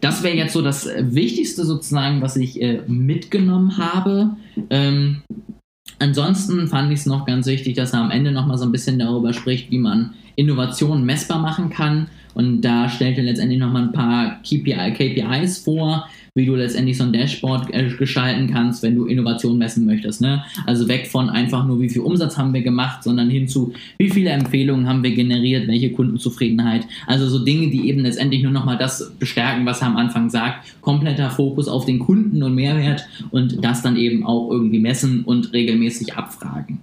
Das 0.00 0.22
wäre 0.22 0.34
jetzt 0.34 0.54
so 0.54 0.62
das 0.62 0.88
Wichtigste 0.98 1.66
sozusagen, 1.66 2.22
was 2.22 2.36
ich 2.36 2.62
äh, 2.62 2.80
mitgenommen 2.86 3.76
habe. 3.76 4.30
Ähm, 4.70 5.20
ansonsten 5.98 6.66
fand 6.66 6.90
ich 6.94 7.00
es 7.00 7.06
noch 7.06 7.26
ganz 7.26 7.46
wichtig, 7.46 7.76
dass 7.76 7.92
er 7.92 8.00
am 8.00 8.10
Ende 8.10 8.32
nochmal 8.32 8.56
so 8.56 8.64
ein 8.64 8.72
bisschen 8.72 8.98
darüber 8.98 9.34
spricht, 9.34 9.70
wie 9.70 9.78
man 9.78 10.14
Innovationen 10.36 11.04
messbar 11.04 11.40
machen 11.40 11.68
kann. 11.68 12.08
Und 12.34 12.62
da 12.62 12.88
stellt 12.88 13.18
er 13.18 13.24
letztendlich 13.24 13.60
nochmal 13.60 13.82
ein 13.82 13.92
paar 13.92 14.40
KPI, 14.42 14.92
KPIs 14.94 15.58
vor, 15.58 16.08
wie 16.34 16.46
du 16.46 16.54
letztendlich 16.54 16.96
so 16.96 17.04
ein 17.04 17.12
Dashboard 17.12 17.72
äh, 17.74 17.90
gestalten 17.90 18.50
kannst, 18.50 18.82
wenn 18.82 18.94
du 18.94 19.04
Innovation 19.04 19.58
messen 19.58 19.84
möchtest. 19.84 20.22
Ne? 20.22 20.42
Also 20.66 20.88
weg 20.88 21.06
von 21.06 21.28
einfach 21.28 21.66
nur, 21.66 21.80
wie 21.80 21.90
viel 21.90 22.00
Umsatz 22.00 22.38
haben 22.38 22.54
wir 22.54 22.62
gemacht, 22.62 23.04
sondern 23.04 23.28
hin 23.28 23.48
zu, 23.48 23.74
wie 23.98 24.08
viele 24.08 24.30
Empfehlungen 24.30 24.88
haben 24.88 25.02
wir 25.02 25.14
generiert, 25.14 25.68
welche 25.68 25.92
Kundenzufriedenheit. 25.92 26.86
Also 27.06 27.28
so 27.28 27.44
Dinge, 27.44 27.70
die 27.70 27.88
eben 27.88 28.00
letztendlich 28.00 28.42
nur 28.42 28.52
nochmal 28.52 28.78
das 28.78 29.12
bestärken, 29.18 29.66
was 29.66 29.82
er 29.82 29.88
am 29.88 29.96
Anfang 29.96 30.30
sagt. 30.30 30.74
Kompletter 30.80 31.30
Fokus 31.30 31.68
auf 31.68 31.84
den 31.84 31.98
Kunden 31.98 32.42
und 32.42 32.54
Mehrwert 32.54 33.06
und 33.30 33.62
das 33.62 33.82
dann 33.82 33.96
eben 33.96 34.24
auch 34.24 34.50
irgendwie 34.50 34.78
messen 34.78 35.24
und 35.24 35.52
regelmäßig 35.52 36.14
abfragen. 36.14 36.78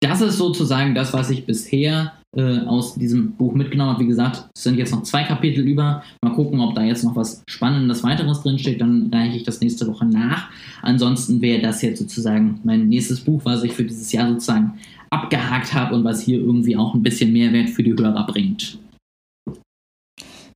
Das 0.00 0.20
ist 0.20 0.36
sozusagen 0.36 0.94
das, 0.94 1.12
was 1.12 1.30
ich 1.30 1.44
bisher 1.44 2.12
äh, 2.36 2.60
aus 2.60 2.94
diesem 2.94 3.32
Buch 3.32 3.54
mitgenommen 3.54 3.92
habe. 3.92 4.04
Wie 4.04 4.08
gesagt, 4.08 4.48
es 4.54 4.62
sind 4.62 4.76
jetzt 4.76 4.92
noch 4.92 5.02
zwei 5.02 5.24
Kapitel 5.24 5.66
über. 5.66 6.02
Mal 6.22 6.34
gucken, 6.34 6.60
ob 6.60 6.74
da 6.74 6.84
jetzt 6.84 7.02
noch 7.04 7.16
was 7.16 7.42
Spannendes 7.48 8.02
weiteres 8.04 8.42
drinsteht. 8.42 8.80
Dann 8.80 9.10
reiche 9.12 9.36
ich 9.36 9.44
das 9.44 9.60
nächste 9.60 9.86
Woche 9.86 10.04
nach. 10.04 10.50
Ansonsten 10.82 11.40
wäre 11.40 11.62
das 11.62 11.82
jetzt 11.82 12.00
sozusagen 12.00 12.60
mein 12.64 12.88
nächstes 12.88 13.20
Buch, 13.20 13.40
was 13.44 13.64
ich 13.64 13.72
für 13.72 13.84
dieses 13.84 14.12
Jahr 14.12 14.28
sozusagen 14.28 14.78
abgehakt 15.10 15.72
habe 15.72 15.94
und 15.94 16.04
was 16.04 16.20
hier 16.20 16.38
irgendwie 16.38 16.76
auch 16.76 16.94
ein 16.94 17.02
bisschen 17.02 17.32
Mehrwert 17.32 17.70
für 17.70 17.82
die 17.82 17.94
Hörer 17.94 18.26
bringt. 18.26 18.78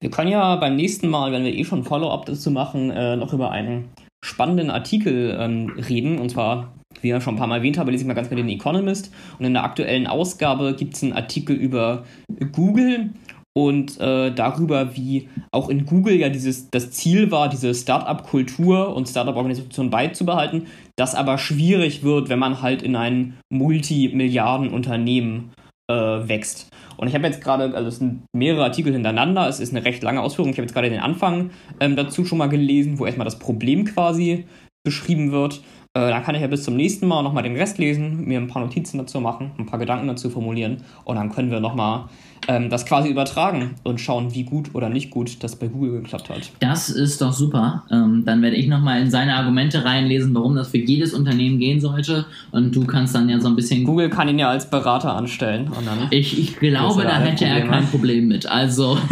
Wir 0.00 0.10
können 0.10 0.30
ja 0.30 0.56
beim 0.56 0.76
nächsten 0.76 1.08
Mal, 1.08 1.32
wenn 1.32 1.44
wir 1.44 1.54
eh 1.54 1.64
schon 1.64 1.84
Follow-up 1.84 2.26
dazu 2.26 2.50
machen, 2.50 2.90
äh, 2.90 3.16
noch 3.16 3.32
über 3.32 3.50
einen 3.50 3.84
spannenden 4.24 4.68
Artikel 4.68 5.36
ähm, 5.38 5.70
reden. 5.88 6.18
Und 6.18 6.30
zwar 6.30 6.74
wie 7.00 7.08
ja 7.08 7.20
schon 7.20 7.34
ein 7.34 7.38
paar 7.38 7.46
Mal 7.46 7.58
erwähnt 7.58 7.78
habe, 7.78 7.90
lese 7.90 8.02
ich 8.02 8.08
mal 8.08 8.14
ganz 8.14 8.28
gerne 8.28 8.42
den 8.42 8.50
Economist. 8.50 9.12
Und 9.38 9.44
in 9.44 9.54
der 9.54 9.64
aktuellen 9.64 10.06
Ausgabe 10.06 10.74
gibt 10.74 10.94
es 10.94 11.02
einen 11.02 11.12
Artikel 11.12 11.56
über 11.56 12.04
Google 12.52 13.10
und 13.54 14.00
äh, 14.00 14.32
darüber, 14.32 14.96
wie 14.96 15.28
auch 15.50 15.68
in 15.68 15.84
Google 15.84 16.14
ja 16.14 16.30
dieses, 16.30 16.70
das 16.70 16.90
Ziel 16.90 17.30
war, 17.30 17.50
diese 17.50 17.74
Startup-Kultur 17.74 18.96
und 18.96 19.08
Startup-Organisation 19.08 19.90
beizubehalten, 19.90 20.68
das 20.96 21.14
aber 21.14 21.36
schwierig 21.36 22.02
wird, 22.02 22.30
wenn 22.30 22.38
man 22.38 22.62
halt 22.62 22.82
in 22.82 22.96
ein 22.96 23.34
Multimilliarden-Unternehmen 23.50 25.52
äh, 25.90 25.94
wächst. 25.94 26.68
Und 26.96 27.08
ich 27.08 27.14
habe 27.14 27.26
jetzt 27.26 27.42
gerade, 27.42 27.74
also 27.74 27.88
es 27.88 27.98
sind 27.98 28.22
mehrere 28.34 28.64
Artikel 28.64 28.92
hintereinander, 28.92 29.48
es 29.48 29.60
ist 29.60 29.74
eine 29.74 29.84
recht 29.84 30.02
lange 30.02 30.22
Ausführung, 30.22 30.50
ich 30.50 30.56
habe 30.56 30.64
jetzt 30.64 30.72
gerade 30.72 30.88
den 30.88 31.00
Anfang 31.00 31.50
ähm, 31.80 31.96
dazu 31.96 32.24
schon 32.24 32.38
mal 32.38 32.48
gelesen, 32.48 32.98
wo 32.98 33.04
erstmal 33.04 33.26
das 33.26 33.38
Problem 33.38 33.84
quasi 33.84 34.46
beschrieben 34.84 35.30
wird. 35.30 35.62
Äh, 35.94 36.08
dann 36.08 36.22
kann 36.22 36.34
ich 36.34 36.40
ja 36.40 36.46
bis 36.46 36.62
zum 36.62 36.74
nächsten 36.74 37.06
Mal 37.06 37.22
nochmal 37.22 37.42
den 37.42 37.54
Rest 37.54 37.76
lesen, 37.76 38.24
mir 38.24 38.40
ein 38.40 38.48
paar 38.48 38.62
Notizen 38.62 38.96
dazu 38.96 39.20
machen, 39.20 39.50
ein 39.58 39.66
paar 39.66 39.78
Gedanken 39.78 40.08
dazu 40.08 40.30
formulieren 40.30 40.78
und 41.04 41.16
dann 41.16 41.30
können 41.30 41.50
wir 41.50 41.60
nochmal 41.60 42.04
ähm, 42.48 42.70
das 42.70 42.86
quasi 42.86 43.10
übertragen 43.10 43.74
und 43.84 44.00
schauen, 44.00 44.34
wie 44.34 44.44
gut 44.44 44.70
oder 44.72 44.88
nicht 44.88 45.10
gut 45.10 45.44
das 45.44 45.54
bei 45.54 45.68
Google 45.68 46.00
geklappt 46.00 46.30
hat. 46.30 46.50
Das 46.60 46.88
ist 46.88 47.20
doch 47.20 47.34
super. 47.34 47.84
Ähm, 47.90 48.22
dann 48.24 48.40
werde 48.40 48.56
ich 48.56 48.68
nochmal 48.68 49.02
in 49.02 49.10
seine 49.10 49.34
Argumente 49.34 49.84
reinlesen, 49.84 50.34
warum 50.34 50.56
das 50.56 50.68
für 50.68 50.78
jedes 50.78 51.12
Unternehmen 51.12 51.58
gehen 51.58 51.78
sollte 51.78 52.24
und 52.52 52.74
du 52.74 52.86
kannst 52.86 53.14
dann 53.14 53.28
ja 53.28 53.38
so 53.38 53.48
ein 53.48 53.56
bisschen... 53.56 53.84
Google 53.84 54.08
kann 54.08 54.28
ihn 54.30 54.38
ja 54.38 54.48
als 54.48 54.70
Berater 54.70 55.14
anstellen. 55.14 55.70
ich, 56.10 56.38
ich 56.38 56.56
glaube, 56.56 57.02
da 57.02 57.18
hätte 57.18 57.44
er 57.44 57.66
kein 57.66 57.86
Problem 57.86 58.28
mit. 58.28 58.46
Also... 58.46 58.96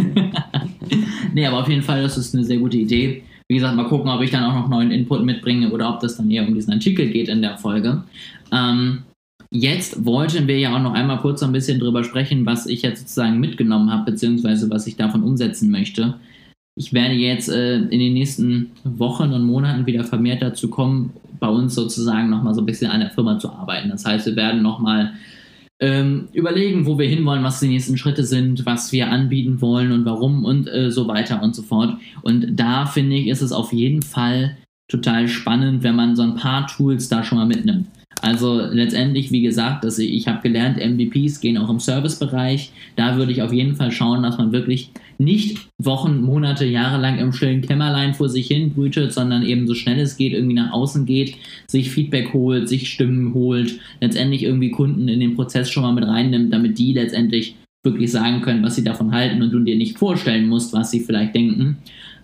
nee, 1.35 1.47
aber 1.47 1.61
auf 1.61 1.69
jeden 1.69 1.83
Fall, 1.83 2.03
das 2.03 2.17
ist 2.17 2.35
eine 2.35 2.45
sehr 2.45 2.57
gute 2.57 2.79
Idee. 2.79 3.23
Wie 3.51 3.57
gesagt, 3.57 3.75
mal 3.75 3.89
gucken, 3.89 4.09
ob 4.09 4.23
ich 4.23 4.31
dann 4.31 4.45
auch 4.45 4.55
noch 4.55 4.69
neuen 4.69 4.93
Input 4.93 5.25
mitbringe 5.25 5.73
oder 5.73 5.93
ob 5.93 5.99
das 5.99 6.17
dann 6.17 6.31
eher 6.31 6.47
um 6.47 6.55
diesen 6.55 6.73
Artikel 6.73 7.09
geht 7.09 7.29
in 7.29 7.43
der 7.43 7.59
Folge. 7.59 8.05
Ähm, 8.53 9.03
jetzt 9.51 10.05
wollten 10.05 10.47
wir 10.47 10.57
ja 10.57 10.73
auch 10.73 10.81
noch 10.81 10.95
einmal 10.95 11.19
kurz 11.19 11.41
so 11.41 11.47
ein 11.47 11.53
bisschen 11.53 11.81
drüber 11.81 12.05
sprechen, 12.05 12.47
was 12.47 12.67
ich 12.67 12.83
jetzt 12.83 13.01
sozusagen 13.01 13.41
mitgenommen 13.41 13.91
habe, 13.91 14.13
beziehungsweise 14.13 14.71
was 14.71 14.87
ich 14.87 14.95
davon 14.95 15.25
umsetzen 15.25 15.69
möchte. 15.69 16.15
Ich 16.77 16.93
werde 16.93 17.15
jetzt 17.15 17.49
äh, 17.49 17.79
in 17.79 17.99
den 17.99 18.13
nächsten 18.13 18.71
Wochen 18.85 19.33
und 19.33 19.43
Monaten 19.43 19.85
wieder 19.85 20.05
vermehrt 20.05 20.43
dazu 20.43 20.71
kommen, 20.71 21.13
bei 21.41 21.49
uns 21.49 21.75
sozusagen 21.75 22.31
nochmal 22.31 22.55
so 22.55 22.61
ein 22.63 22.67
bisschen 22.67 22.93
an 22.93 23.01
der 23.01 23.11
Firma 23.11 23.41
zu 23.41 23.51
arbeiten. 23.51 23.91
Das 23.91 24.05
heißt, 24.05 24.27
wir 24.27 24.37
werden 24.37 24.63
nochmal 24.63 25.15
ähm, 25.81 26.29
überlegen, 26.33 26.87
wo 26.87 26.99
wir 26.99 27.09
hinwollen, 27.09 27.43
was 27.43 27.61
die 27.61 27.69
nächsten 27.69 27.97
Schritte 27.97 28.25
sind, 28.25 28.67
was 28.67 28.93
wir 28.93 29.11
anbieten 29.11 29.61
wollen 29.61 29.93
und 29.93 30.05
warum 30.05 30.45
und 30.45 30.69
äh, 30.69 30.91
so 30.91 31.09
weiter 31.09 31.43
und 31.43 31.55
so 31.55 31.63
fort. 31.63 31.99
Und 32.23 32.57
da 32.57 32.87
finde 32.87 33.17
ich, 33.17 33.29
ist 33.29 33.41
es 33.41 33.53
auf 33.53 33.73
jeden 33.73 34.03
Fall 34.03 34.57
total 34.89 35.29
spannend, 35.29 35.83
wenn 35.83 35.97
man 35.97 36.17
so 36.17 36.23
ein 36.23 36.37
paar 36.37 36.67
Tools 36.67 37.09
da 37.09 37.25
schon 37.25 37.39
mal 37.39 37.47
mitnimmt. 37.47 37.87
Also 38.23 38.61
letztendlich, 38.61 39.33
wie 39.33 39.41
gesagt, 39.41 39.85
dass 39.85 39.99
ich, 39.99 40.13
ich 40.13 40.29
habe 40.29 40.43
gelernt, 40.43 40.77
MVPs 40.77 41.41
gehen 41.41 41.57
auch 41.57 41.71
im 41.71 41.81
Servicebereich. 41.81 42.71
Da 42.97 43.17
würde 43.17 43.33
ich 43.33 43.43
auf 43.43 43.53
jeden 43.53 43.77
Fall 43.77 43.93
schauen, 43.93 44.23
dass 44.23 44.37
man 44.37 44.53
wirklich 44.53 44.91
nicht 45.19 45.69
Wochen, 45.79 46.21
Monate, 46.21 46.67
Jahre 46.67 47.01
lang 47.01 47.19
im 47.19 47.33
stillen 47.33 47.63
Kämmerlein 47.63 48.15
vor 48.15 48.29
sich 48.29 48.49
hin 48.49 48.75
brütet, 48.75 49.13
sondern 49.13 49.43
eben 49.43 49.67
so 49.67 49.75
schnell 49.75 49.99
es 49.99 50.17
geht, 50.17 50.33
irgendwie 50.33 50.55
nach 50.55 50.73
außen 50.73 51.07
geht, 51.07 51.37
sich 51.67 51.91
Feedback 51.91 52.33
holt, 52.35 52.69
sich 52.69 52.91
Stimmen 52.91 53.33
holt, 53.33 53.79
letztendlich 54.01 54.43
irgendwie 54.43 54.71
Kunden 54.71 55.09
in 55.09 55.21
den 55.21 55.35
Prozess 55.35 55.71
schon 55.71 55.83
mal 55.83 55.93
mit 55.93 56.05
reinnimmt, 56.05 56.53
damit 56.53 56.79
die 56.79 56.93
letztendlich 56.93 57.57
wirklich 57.83 58.13
sagen 58.13 58.43
können, 58.43 58.63
was 58.63 58.77
sie 58.77 58.85
davon 58.85 59.13
halten 59.13 59.43
und 59.43 59.51
du 59.51 59.61
dir 59.61 59.77
nicht 59.77 59.99
vorstellen 59.99 60.49
musst, 60.49 60.73
was 60.75 60.91
sie 60.91 61.01
vielleicht 61.01 61.35
denken. 61.35 61.79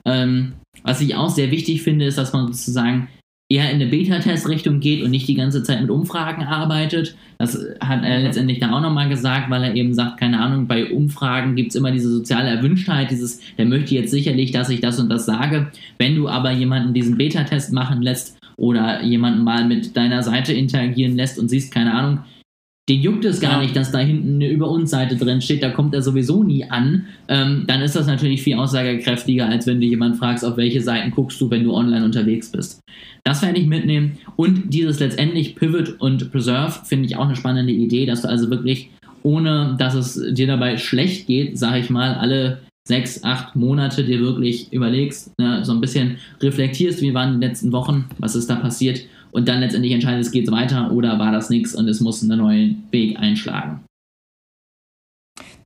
Ähm, 0.05 0.53
was 0.83 1.01
ich 1.01 1.15
auch 1.15 1.31
sehr 1.31 1.51
wichtig 1.51 1.83
finde, 1.83 2.05
ist, 2.05 2.19
dass 2.19 2.33
man 2.33 2.47
sozusagen 2.49 3.09
eher 3.49 3.71
in 3.71 3.77
eine 3.77 3.87
Beta-Test-Richtung 3.87 4.81
geht 4.81 5.03
und 5.03 5.11
nicht 5.11 5.29
die 5.29 5.35
ganze 5.35 5.63
Zeit 5.63 5.81
mit 5.81 5.91
Umfragen 5.91 6.43
arbeitet. 6.43 7.17
Das 7.39 7.55
hat 7.81 8.03
er 8.03 8.19
mhm. 8.19 8.25
letztendlich 8.25 8.59
da 8.59 8.73
auch 8.73 8.81
nochmal 8.81 9.09
gesagt, 9.09 9.51
weil 9.51 9.63
er 9.63 9.75
eben 9.75 9.95
sagt, 9.95 10.19
keine 10.19 10.41
Ahnung, 10.41 10.67
bei 10.67 10.91
Umfragen 10.91 11.55
gibt 11.55 11.71
es 11.71 11.77
immer 11.77 11.93
diese 11.93 12.11
soziale 12.11 12.51
Erwünschtheit, 12.51 13.11
dieses, 13.11 13.41
der 13.57 13.67
möchte 13.67 13.95
jetzt 13.95 14.11
sicherlich, 14.11 14.51
dass 14.51 14.69
ich 14.69 14.81
das 14.81 14.99
und 14.99 15.09
das 15.09 15.27
sage. 15.27 15.71
Wenn 15.99 16.17
du 16.17 16.29
aber 16.29 16.51
jemanden 16.51 16.93
diesen 16.93 17.17
Beta-Test 17.17 17.73
machen 17.73 18.03
lässt 18.03 18.37
oder 18.57 19.03
jemanden 19.05 19.45
mal 19.45 19.65
mit 19.65 19.97
deiner 19.97 20.23
Seite 20.25 20.53
interagieren 20.53 21.15
lässt 21.15 21.39
und 21.39 21.49
siehst, 21.49 21.73
keine 21.73 21.95
Ahnung, 21.95 22.21
den 22.89 23.01
juckt 23.01 23.25
es 23.25 23.41
gar 23.41 23.55
ja. 23.55 23.61
nicht, 23.63 23.75
dass 23.75 23.91
da 23.91 23.99
hinten 23.99 24.37
eine 24.37 24.49
Über 24.49 24.71
uns 24.71 24.91
Seite 24.91 25.17
drin 25.17 25.41
steht, 25.41 25.63
da 25.63 25.71
kommt 25.71 25.93
er 25.93 26.03
sowieso 26.03 26.45
nie 26.45 26.65
an, 26.71 27.07
ähm, 27.27 27.65
dann 27.67 27.83
ist 27.83 27.97
das 27.97 28.07
natürlich 28.07 28.43
viel 28.43 28.57
aussagekräftiger, 28.57 29.49
als 29.49 29.67
wenn 29.67 29.81
du 29.81 29.87
jemand 29.87 30.17
fragst, 30.19 30.45
auf 30.45 30.57
welche 30.57 30.81
Seiten 30.81 31.11
guckst 31.11 31.41
du, 31.41 31.51
wenn 31.51 31.65
du 31.65 31.75
online 31.75 32.05
unterwegs 32.05 32.51
bist. 32.51 32.81
Das 33.25 33.43
werde 33.43 33.59
ich 33.59 33.67
mitnehmen. 33.67 34.19
Und 34.37 34.73
dieses 34.73 35.01
letztendlich 35.01 35.57
Pivot 35.57 36.01
und 36.01 36.31
Preserve 36.31 36.85
finde 36.85 37.07
ich 37.07 37.17
auch 37.17 37.27
eine 37.27 37.35
spannende 37.35 37.73
Idee, 37.73 38.07
dass 38.07 38.23
du 38.23 38.29
also 38.29 38.51
wirklich, 38.51 38.91
ohne 39.25 39.75
dass 39.79 39.95
es 39.95 40.23
dir 40.35 40.47
dabei 40.47 40.77
schlecht 40.77 41.27
geht, 41.27 41.59
sage 41.59 41.81
ich 41.81 41.91
mal, 41.91 42.15
alle 42.15 42.61
sechs, 42.87 43.25
acht 43.25 43.57
Monate 43.57 44.05
dir 44.05 44.21
wirklich 44.21 44.73
überlegst, 44.73 45.33
ne, 45.41 45.65
so 45.65 45.73
ein 45.73 45.81
bisschen 45.81 46.19
reflektierst, 46.41 47.03
wie 47.03 47.15
waren 47.15 47.41
die 47.41 47.45
letzten 47.45 47.73
Wochen, 47.73 48.05
was 48.19 48.37
ist 48.37 48.49
da 48.49 48.55
passiert 48.55 49.01
und 49.33 49.49
dann 49.49 49.61
letztendlich 49.61 49.93
entscheidest, 49.93 50.33
geht 50.33 50.47
es 50.47 50.53
weiter 50.53 50.93
oder 50.93 51.19
war 51.19 51.33
das 51.33 51.51
nichts 51.51 51.75
und 51.75 51.89
es 51.89 52.01
muss 52.01 52.23
einen 52.23 52.39
neuen 52.39 52.85
Weg 52.91 53.19
einschlagen. 53.19 53.81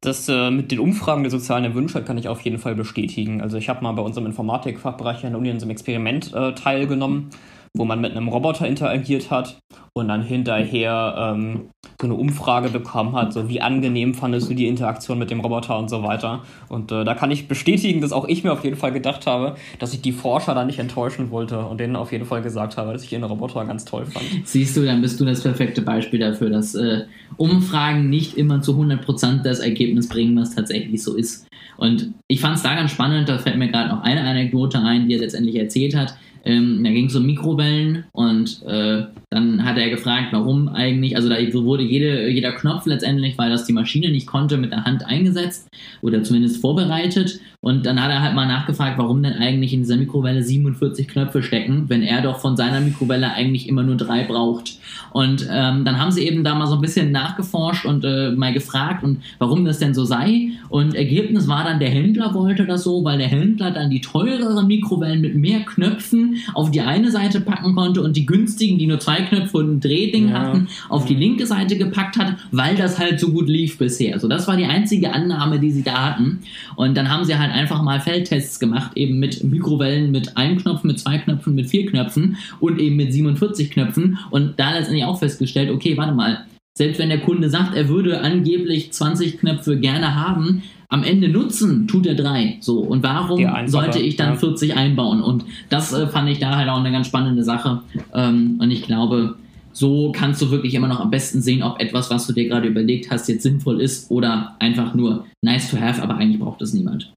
Das 0.03 0.29
äh, 0.29 0.51
mit 0.51 0.70
den 0.70 0.79
Umfragen 0.79 1.23
der 1.23 1.31
sozialen 1.31 1.64
Erwünschtheit 1.64 2.07
kann 2.07 2.16
ich 2.16 2.29
auf 2.29 2.40
jeden 2.40 2.59
Fall 2.59 2.75
bestätigen. 2.75 3.42
Also 3.42 3.59
ich 3.59 3.68
habe 3.68 3.83
mal 3.83 3.92
bei 3.92 4.03
unserem 4.03 4.27
Informatikfachbereich 4.27 5.25
an 5.27 5.33
der 5.33 5.38
Uni 5.38 5.51
in 5.51 5.61
so 5.61 5.64
einem 5.64 5.73
Experiment 5.73 6.33
äh, 6.33 6.55
teilgenommen 6.55 7.31
wo 7.75 7.85
man 7.85 8.01
mit 8.01 8.12
einem 8.12 8.29
Roboter 8.29 8.66
interagiert 8.66 9.31
hat 9.31 9.59
und 9.92 10.09
dann 10.09 10.22
hinterher 10.22 11.14
ähm, 11.18 11.70
so 12.00 12.07
eine 12.07 12.14
Umfrage 12.14 12.68
bekommen 12.68 13.14
hat, 13.14 13.33
so 13.33 13.48
wie 13.48 13.61
angenehm 13.61 14.14
fandest 14.14 14.50
du 14.50 14.55
die 14.55 14.66
Interaktion 14.66 15.18
mit 15.18 15.31
dem 15.31 15.40
Roboter 15.40 15.79
und 15.79 15.90
so 15.90 16.03
weiter. 16.03 16.42
Und 16.68 16.92
äh, 16.92 17.05
da 17.05 17.14
kann 17.14 17.31
ich 17.31 17.48
bestätigen, 17.48 18.00
dass 18.00 18.12
auch 18.12 18.26
ich 18.26 18.44
mir 18.44 18.53
auf 18.53 18.64
jeden 18.64 18.76
Fall 18.76 18.92
gedacht 18.92 19.26
habe, 19.26 19.57
dass 19.79 19.92
ich 19.92 20.00
die 20.00 20.12
Forscher 20.12 20.55
da 20.55 20.64
nicht 20.64 20.79
enttäuschen 20.79 21.31
wollte 21.31 21.59
und 21.59 21.79
denen 21.79 21.96
auf 21.96 22.12
jeden 22.12 22.24
Fall 22.24 22.42
gesagt 22.42 22.76
habe, 22.76 22.92
dass 22.92 23.05
ich 23.05 23.12
ihren 23.12 23.24
Roboter 23.24 23.64
ganz 23.64 23.85
toll 23.85 24.07
fand. 24.07 24.24
Siehst 24.44 24.76
du, 24.76 24.85
dann 24.85 25.03
bist 25.03 25.20
du 25.20 25.24
das 25.24 25.42
perfekte 25.42 25.83
Beispiel 25.83 26.20
dafür, 26.20 26.50
dass 26.50 26.74
äh, 26.74 27.03
Umfragen 27.37 28.09
nicht 28.09 28.37
immer 28.37 28.62
zu 28.62 28.72
100% 28.72 29.42
das 29.42 29.59
Ergebnis 29.59 30.09
bringen, 30.09 30.37
was 30.38 30.55
tatsächlich 30.55 31.03
so 31.03 31.16
ist. 31.16 31.46
Und 31.76 32.12
ich 32.29 32.40
fand 32.40 32.57
es 32.57 32.62
da 32.62 32.74
ganz 32.74 32.90
spannend, 32.90 33.29
da 33.29 33.38
fällt 33.38 33.57
mir 33.57 33.68
gerade 33.68 33.88
noch 33.88 34.03
eine 34.03 34.20
Anekdote 34.20 34.79
ein, 34.79 35.09
die 35.09 35.14
er 35.14 35.20
letztendlich 35.20 35.57
erzählt 35.57 35.96
hat. 35.96 36.14
Ähm, 36.44 36.83
da 36.83 36.90
ging 36.90 37.07
es 37.07 37.16
um 37.16 37.26
Mikrowellen 37.26 38.05
und 38.12 38.62
äh, 38.66 39.05
dann 39.31 39.64
hat 39.64 39.76
er 39.76 39.79
gefragt, 39.88 40.28
warum 40.32 40.68
eigentlich, 40.68 41.16
also 41.16 41.28
da 41.28 41.36
wurde 41.52 41.82
jede, 41.82 42.28
jeder 42.28 42.52
Knopf 42.52 42.86
letztendlich, 42.86 43.38
weil 43.38 43.50
das 43.50 43.64
die 43.64 43.72
Maschine 43.72 44.10
nicht 44.10 44.26
konnte, 44.26 44.56
mit 44.56 44.72
der 44.72 44.84
Hand 44.84 45.06
eingesetzt 45.06 45.68
oder 46.02 46.22
zumindest 46.22 46.60
vorbereitet. 46.60 47.40
Und 47.62 47.85
dann 47.85 48.03
hat 48.03 48.11
er 48.11 48.23
halt 48.23 48.35
mal 48.35 48.46
nachgefragt, 48.46 48.96
warum 48.96 49.23
denn 49.23 49.35
eigentlich 49.35 49.75
in 49.75 49.81
dieser 49.81 49.99
Mikrowelle 49.99 50.42
47 50.42 51.07
Knöpfe 51.09 51.42
stecken, 51.42 51.85
wenn 51.88 52.03
er 52.03 52.23
doch 52.23 52.38
von 52.38 52.57
seiner 52.57 52.81
Mikrowelle 52.81 53.35
eigentlich 53.35 53.68
immer 53.68 53.83
nur 53.83 53.96
drei 53.96 54.25
braucht. 54.25 54.79
Und 55.12 55.46
ähm, 55.51 55.85
dann 55.85 55.99
haben 56.01 56.11
sie 56.11 56.27
eben 56.27 56.42
da 56.42 56.55
mal 56.55 56.66
so 56.66 56.77
ein 56.77 56.81
bisschen 56.81 57.12
nachgeforscht 57.12 57.85
und 57.85 58.03
äh, 58.03 58.31
mal 58.31 58.55
gefragt, 58.55 59.05
und 59.05 59.20
warum 59.38 59.66
das 59.66 59.79
denn 59.79 59.92
so 59.92 60.07
sei. 60.07 60.53
Und 60.70 60.94
Ergebnis 60.94 61.49
war 61.49 61.64
dann, 61.64 61.81
der 61.81 61.90
Händler 61.90 62.33
wollte 62.33 62.64
das 62.64 62.85
so, 62.85 63.05
weil 63.05 63.18
der 63.18 63.29
Händler 63.29 63.73
dann 63.73 63.90
die 63.90 64.01
teureren 64.01 64.66
Mikrowellen 64.66 65.20
mit 65.20 65.35
mehr 65.35 65.61
Knöpfen 65.61 66.37
auf 66.55 66.70
die 66.70 66.81
eine 66.81 67.11
Seite 67.11 67.42
packen 67.42 67.75
konnte 67.75 68.01
und 68.01 68.16
die 68.16 68.25
günstigen, 68.25 68.79
die 68.79 68.87
nur 68.87 69.01
zwei 69.01 69.20
Knöpfe 69.20 69.59
und 69.59 69.70
ein 69.70 69.81
Drehding 69.81 70.31
ja. 70.31 70.38
hatten, 70.38 70.68
auf 70.88 71.05
die 71.05 71.14
linke 71.14 71.46
Seite 71.46 71.77
gepackt 71.77 72.16
hat, 72.16 72.37
weil 72.53 72.75
das 72.77 72.99
halt 72.99 73.20
so 73.20 73.33
gut 73.33 73.49
lief 73.49 73.77
bisher. 73.77 74.18
So, 74.18 74.29
das 74.29 74.49
war 74.49 74.57
die 74.57 74.64
einzige 74.64 75.12
Annahme, 75.12 75.59
die 75.59 75.73
sie 75.73 75.83
da 75.83 76.07
hatten. 76.07 76.38
Und 76.77 76.96
dann 76.96 77.11
haben 77.11 77.25
sie 77.27 77.37
halt 77.37 77.49
einfach 77.50 77.82
mal 77.82 78.00
Feldtests 78.00 78.60
gemacht, 78.60 78.92
eben 78.96 79.18
mit 79.18 79.42
Mikrowellen 79.44 80.10
mit 80.10 80.36
einem 80.36 80.58
Knopf, 80.58 80.84
mit 80.84 80.98
zwei 80.98 81.18
Knöpfen, 81.18 81.54
mit 81.54 81.68
vier 81.68 81.86
Knöpfen 81.86 82.36
und 82.60 82.78
eben 82.78 82.96
mit 82.96 83.12
47 83.12 83.70
Knöpfen. 83.70 84.18
Und 84.30 84.58
da 84.58 84.72
letztendlich 84.72 85.04
auch 85.04 85.18
festgestellt, 85.18 85.70
okay, 85.70 85.96
warte 85.96 86.14
mal, 86.14 86.46
selbst 86.74 86.98
wenn 86.98 87.08
der 87.08 87.20
Kunde 87.20 87.50
sagt, 87.50 87.74
er 87.74 87.88
würde 87.88 88.20
angeblich 88.20 88.92
20 88.92 89.38
Knöpfe 89.38 89.78
gerne 89.78 90.14
haben, 90.14 90.62
am 90.88 91.04
Ende 91.04 91.28
nutzen 91.28 91.86
tut 91.86 92.06
er 92.06 92.14
drei. 92.14 92.58
So, 92.60 92.80
und 92.80 93.02
warum 93.02 93.46
sollte 93.66 94.00
ich 94.00 94.16
dann 94.16 94.30
ja. 94.30 94.36
40 94.36 94.76
einbauen? 94.76 95.22
Und 95.22 95.44
das 95.68 95.92
äh, 95.92 96.08
fand 96.08 96.28
ich 96.28 96.40
da 96.40 96.56
halt 96.56 96.68
auch 96.68 96.80
eine 96.80 96.90
ganz 96.90 97.06
spannende 97.06 97.44
Sache. 97.44 97.82
Ähm, 98.12 98.56
und 98.60 98.70
ich 98.70 98.82
glaube, 98.82 99.36
so 99.72 100.10
kannst 100.12 100.42
du 100.42 100.50
wirklich 100.50 100.74
immer 100.74 100.88
noch 100.88 101.00
am 101.00 101.10
besten 101.10 101.40
sehen, 101.42 101.62
ob 101.62 101.80
etwas, 101.80 102.10
was 102.10 102.26
du 102.26 102.32
dir 102.32 102.48
gerade 102.48 102.68
überlegt 102.68 103.10
hast, 103.10 103.28
jetzt 103.28 103.44
sinnvoll 103.44 103.80
ist 103.80 104.10
oder 104.10 104.56
einfach 104.58 104.94
nur 104.94 105.26
nice 105.42 105.70
to 105.70 105.80
have, 105.80 106.02
aber 106.02 106.16
eigentlich 106.16 106.40
braucht 106.40 106.60
es 106.60 106.74
niemand. 106.74 107.12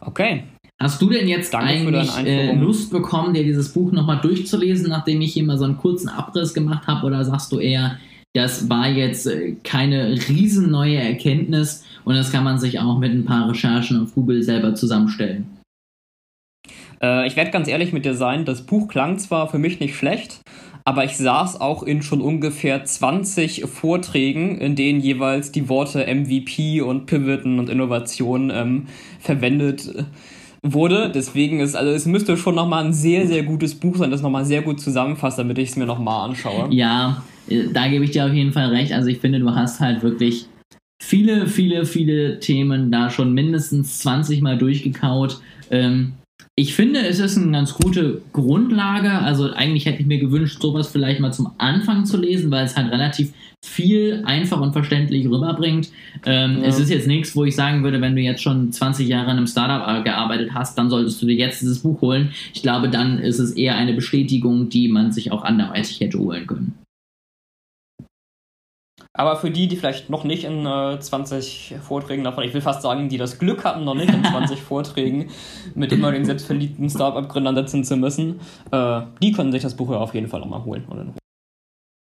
Okay. 0.00 0.44
Hast 0.80 1.00
du 1.00 1.08
denn 1.08 1.26
jetzt 1.26 1.54
Danke 1.54 1.68
eigentlich 1.68 2.16
äh, 2.18 2.54
Lust 2.54 2.90
bekommen, 2.90 3.32
dir 3.32 3.44
dieses 3.44 3.72
Buch 3.72 3.92
nochmal 3.92 4.20
durchzulesen, 4.20 4.90
nachdem 4.90 5.22
ich 5.22 5.32
hier 5.32 5.44
mal 5.44 5.56
so 5.56 5.64
einen 5.64 5.78
kurzen 5.78 6.08
Abriss 6.08 6.52
gemacht 6.52 6.86
habe? 6.86 7.06
Oder 7.06 7.24
sagst 7.24 7.50
du 7.50 7.58
eher, 7.58 7.98
das 8.34 8.68
war 8.68 8.88
jetzt 8.88 9.26
äh, 9.26 9.56
keine 9.64 10.12
riesen 10.28 10.70
neue 10.70 10.98
Erkenntnis 10.98 11.84
und 12.04 12.14
das 12.14 12.30
kann 12.30 12.44
man 12.44 12.58
sich 12.58 12.78
auch 12.78 12.98
mit 12.98 13.12
ein 13.12 13.24
paar 13.24 13.48
Recherchen 13.48 14.02
auf 14.02 14.14
Google 14.14 14.42
selber 14.42 14.74
zusammenstellen. 14.74 15.46
Äh, 17.02 17.26
ich 17.26 17.36
werde 17.36 17.50
ganz 17.50 17.68
ehrlich 17.68 17.94
mit 17.94 18.04
dir 18.04 18.14
sein, 18.14 18.44
das 18.44 18.66
Buch 18.66 18.88
klang 18.88 19.18
zwar 19.18 19.48
für 19.48 19.58
mich 19.58 19.80
nicht 19.80 19.96
schlecht, 19.96 20.42
aber 20.86 21.04
ich 21.04 21.16
saß 21.16 21.60
auch 21.60 21.82
in 21.82 22.02
schon 22.02 22.20
ungefähr 22.20 22.84
20 22.84 23.64
Vorträgen, 23.64 24.56
in 24.58 24.76
denen 24.76 25.00
jeweils 25.00 25.50
die 25.50 25.68
Worte 25.68 26.06
MVP 26.06 26.80
und 26.80 27.06
Pivoten 27.06 27.58
und 27.58 27.68
Innovation 27.68 28.52
ähm, 28.54 28.86
verwendet 29.18 29.92
äh, 29.92 30.04
wurde. 30.62 31.10
Deswegen 31.12 31.58
ist, 31.58 31.74
also 31.74 31.90
es 31.90 32.06
müsste 32.06 32.36
schon 32.36 32.54
nochmal 32.54 32.84
ein 32.84 32.92
sehr, 32.92 33.26
sehr 33.26 33.42
gutes 33.42 33.74
Buch 33.74 33.96
sein, 33.96 34.12
das 34.12 34.22
nochmal 34.22 34.44
sehr 34.44 34.62
gut 34.62 34.80
zusammenfasst, 34.80 35.40
damit 35.40 35.58
ich 35.58 35.70
es 35.70 35.76
mir 35.76 35.86
nochmal 35.86 36.30
anschaue. 36.30 36.68
Ja, 36.72 37.24
äh, 37.48 37.64
da 37.72 37.88
gebe 37.88 38.04
ich 38.04 38.12
dir 38.12 38.24
auf 38.24 38.32
jeden 38.32 38.52
Fall 38.52 38.68
recht. 38.68 38.92
Also 38.92 39.08
ich 39.08 39.18
finde, 39.18 39.40
du 39.40 39.52
hast 39.52 39.80
halt 39.80 40.04
wirklich 40.04 40.46
viele, 41.02 41.48
viele, 41.48 41.84
viele 41.84 42.38
Themen 42.38 42.92
da 42.92 43.10
schon 43.10 43.34
mindestens 43.34 43.98
20 43.98 44.40
Mal 44.40 44.56
durchgekaut. 44.56 45.40
Ähm, 45.68 46.12
ich 46.58 46.74
finde, 46.74 47.00
es 47.00 47.18
ist 47.18 47.36
eine 47.36 47.52
ganz 47.52 47.74
gute 47.74 48.22
Grundlage. 48.32 49.10
Also 49.10 49.52
eigentlich 49.52 49.84
hätte 49.84 50.00
ich 50.00 50.06
mir 50.06 50.18
gewünscht, 50.18 50.60
sowas 50.60 50.88
vielleicht 50.88 51.20
mal 51.20 51.32
zum 51.32 51.50
Anfang 51.58 52.06
zu 52.06 52.16
lesen, 52.16 52.50
weil 52.50 52.64
es 52.64 52.76
halt 52.76 52.90
relativ 52.90 53.32
viel 53.62 54.22
einfach 54.24 54.60
und 54.60 54.72
verständlich 54.72 55.26
rüberbringt. 55.26 55.90
Ähm, 56.24 56.60
ja. 56.62 56.68
Es 56.68 56.78
ist 56.78 56.88
jetzt 56.88 57.06
nichts, 57.06 57.36
wo 57.36 57.44
ich 57.44 57.54
sagen 57.54 57.84
würde, 57.84 58.00
wenn 58.00 58.16
du 58.16 58.22
jetzt 58.22 58.42
schon 58.42 58.72
20 58.72 59.06
Jahre 59.06 59.32
in 59.32 59.36
einem 59.36 59.46
Startup 59.46 59.86
äh, 59.86 60.02
gearbeitet 60.02 60.50
hast, 60.54 60.78
dann 60.78 60.88
solltest 60.88 61.20
du 61.20 61.26
dir 61.26 61.36
jetzt 61.36 61.60
dieses 61.60 61.80
Buch 61.80 62.00
holen. 62.00 62.30
Ich 62.54 62.62
glaube, 62.62 62.88
dann 62.88 63.18
ist 63.18 63.38
es 63.38 63.52
eher 63.52 63.76
eine 63.76 63.92
Bestätigung, 63.92 64.70
die 64.70 64.88
man 64.88 65.12
sich 65.12 65.32
auch 65.32 65.44
anderweitig 65.44 66.00
hätte 66.00 66.18
holen 66.18 66.46
können. 66.46 66.85
Aber 69.16 69.36
für 69.36 69.50
die, 69.50 69.66
die 69.66 69.76
vielleicht 69.76 70.10
noch 70.10 70.24
nicht 70.24 70.44
in 70.44 70.66
äh, 70.66 71.00
20 71.00 71.76
Vorträgen 71.80 72.22
davon, 72.22 72.44
ich 72.44 72.52
will 72.52 72.60
fast 72.60 72.82
sagen, 72.82 73.08
die 73.08 73.16
das 73.16 73.38
Glück 73.38 73.64
hatten, 73.64 73.84
noch 73.84 73.94
nicht 73.94 74.12
in 74.12 74.24
20 74.30 74.60
Vorträgen 74.60 75.30
mit 75.74 75.92
immer 75.92 76.12
den 76.12 76.24
selbstverliebten 76.24 76.90
Startup-Gründern 76.90 77.56
sitzen 77.56 77.84
zu 77.84 77.96
müssen, 77.96 78.40
äh, 78.70 79.00
die 79.22 79.32
können 79.32 79.52
sich 79.52 79.62
das 79.62 79.74
Buch 79.74 79.90
ja 79.90 79.98
auf 79.98 80.14
jeden 80.14 80.28
Fall 80.28 80.40
nochmal 80.40 80.64
holen. 80.64 80.84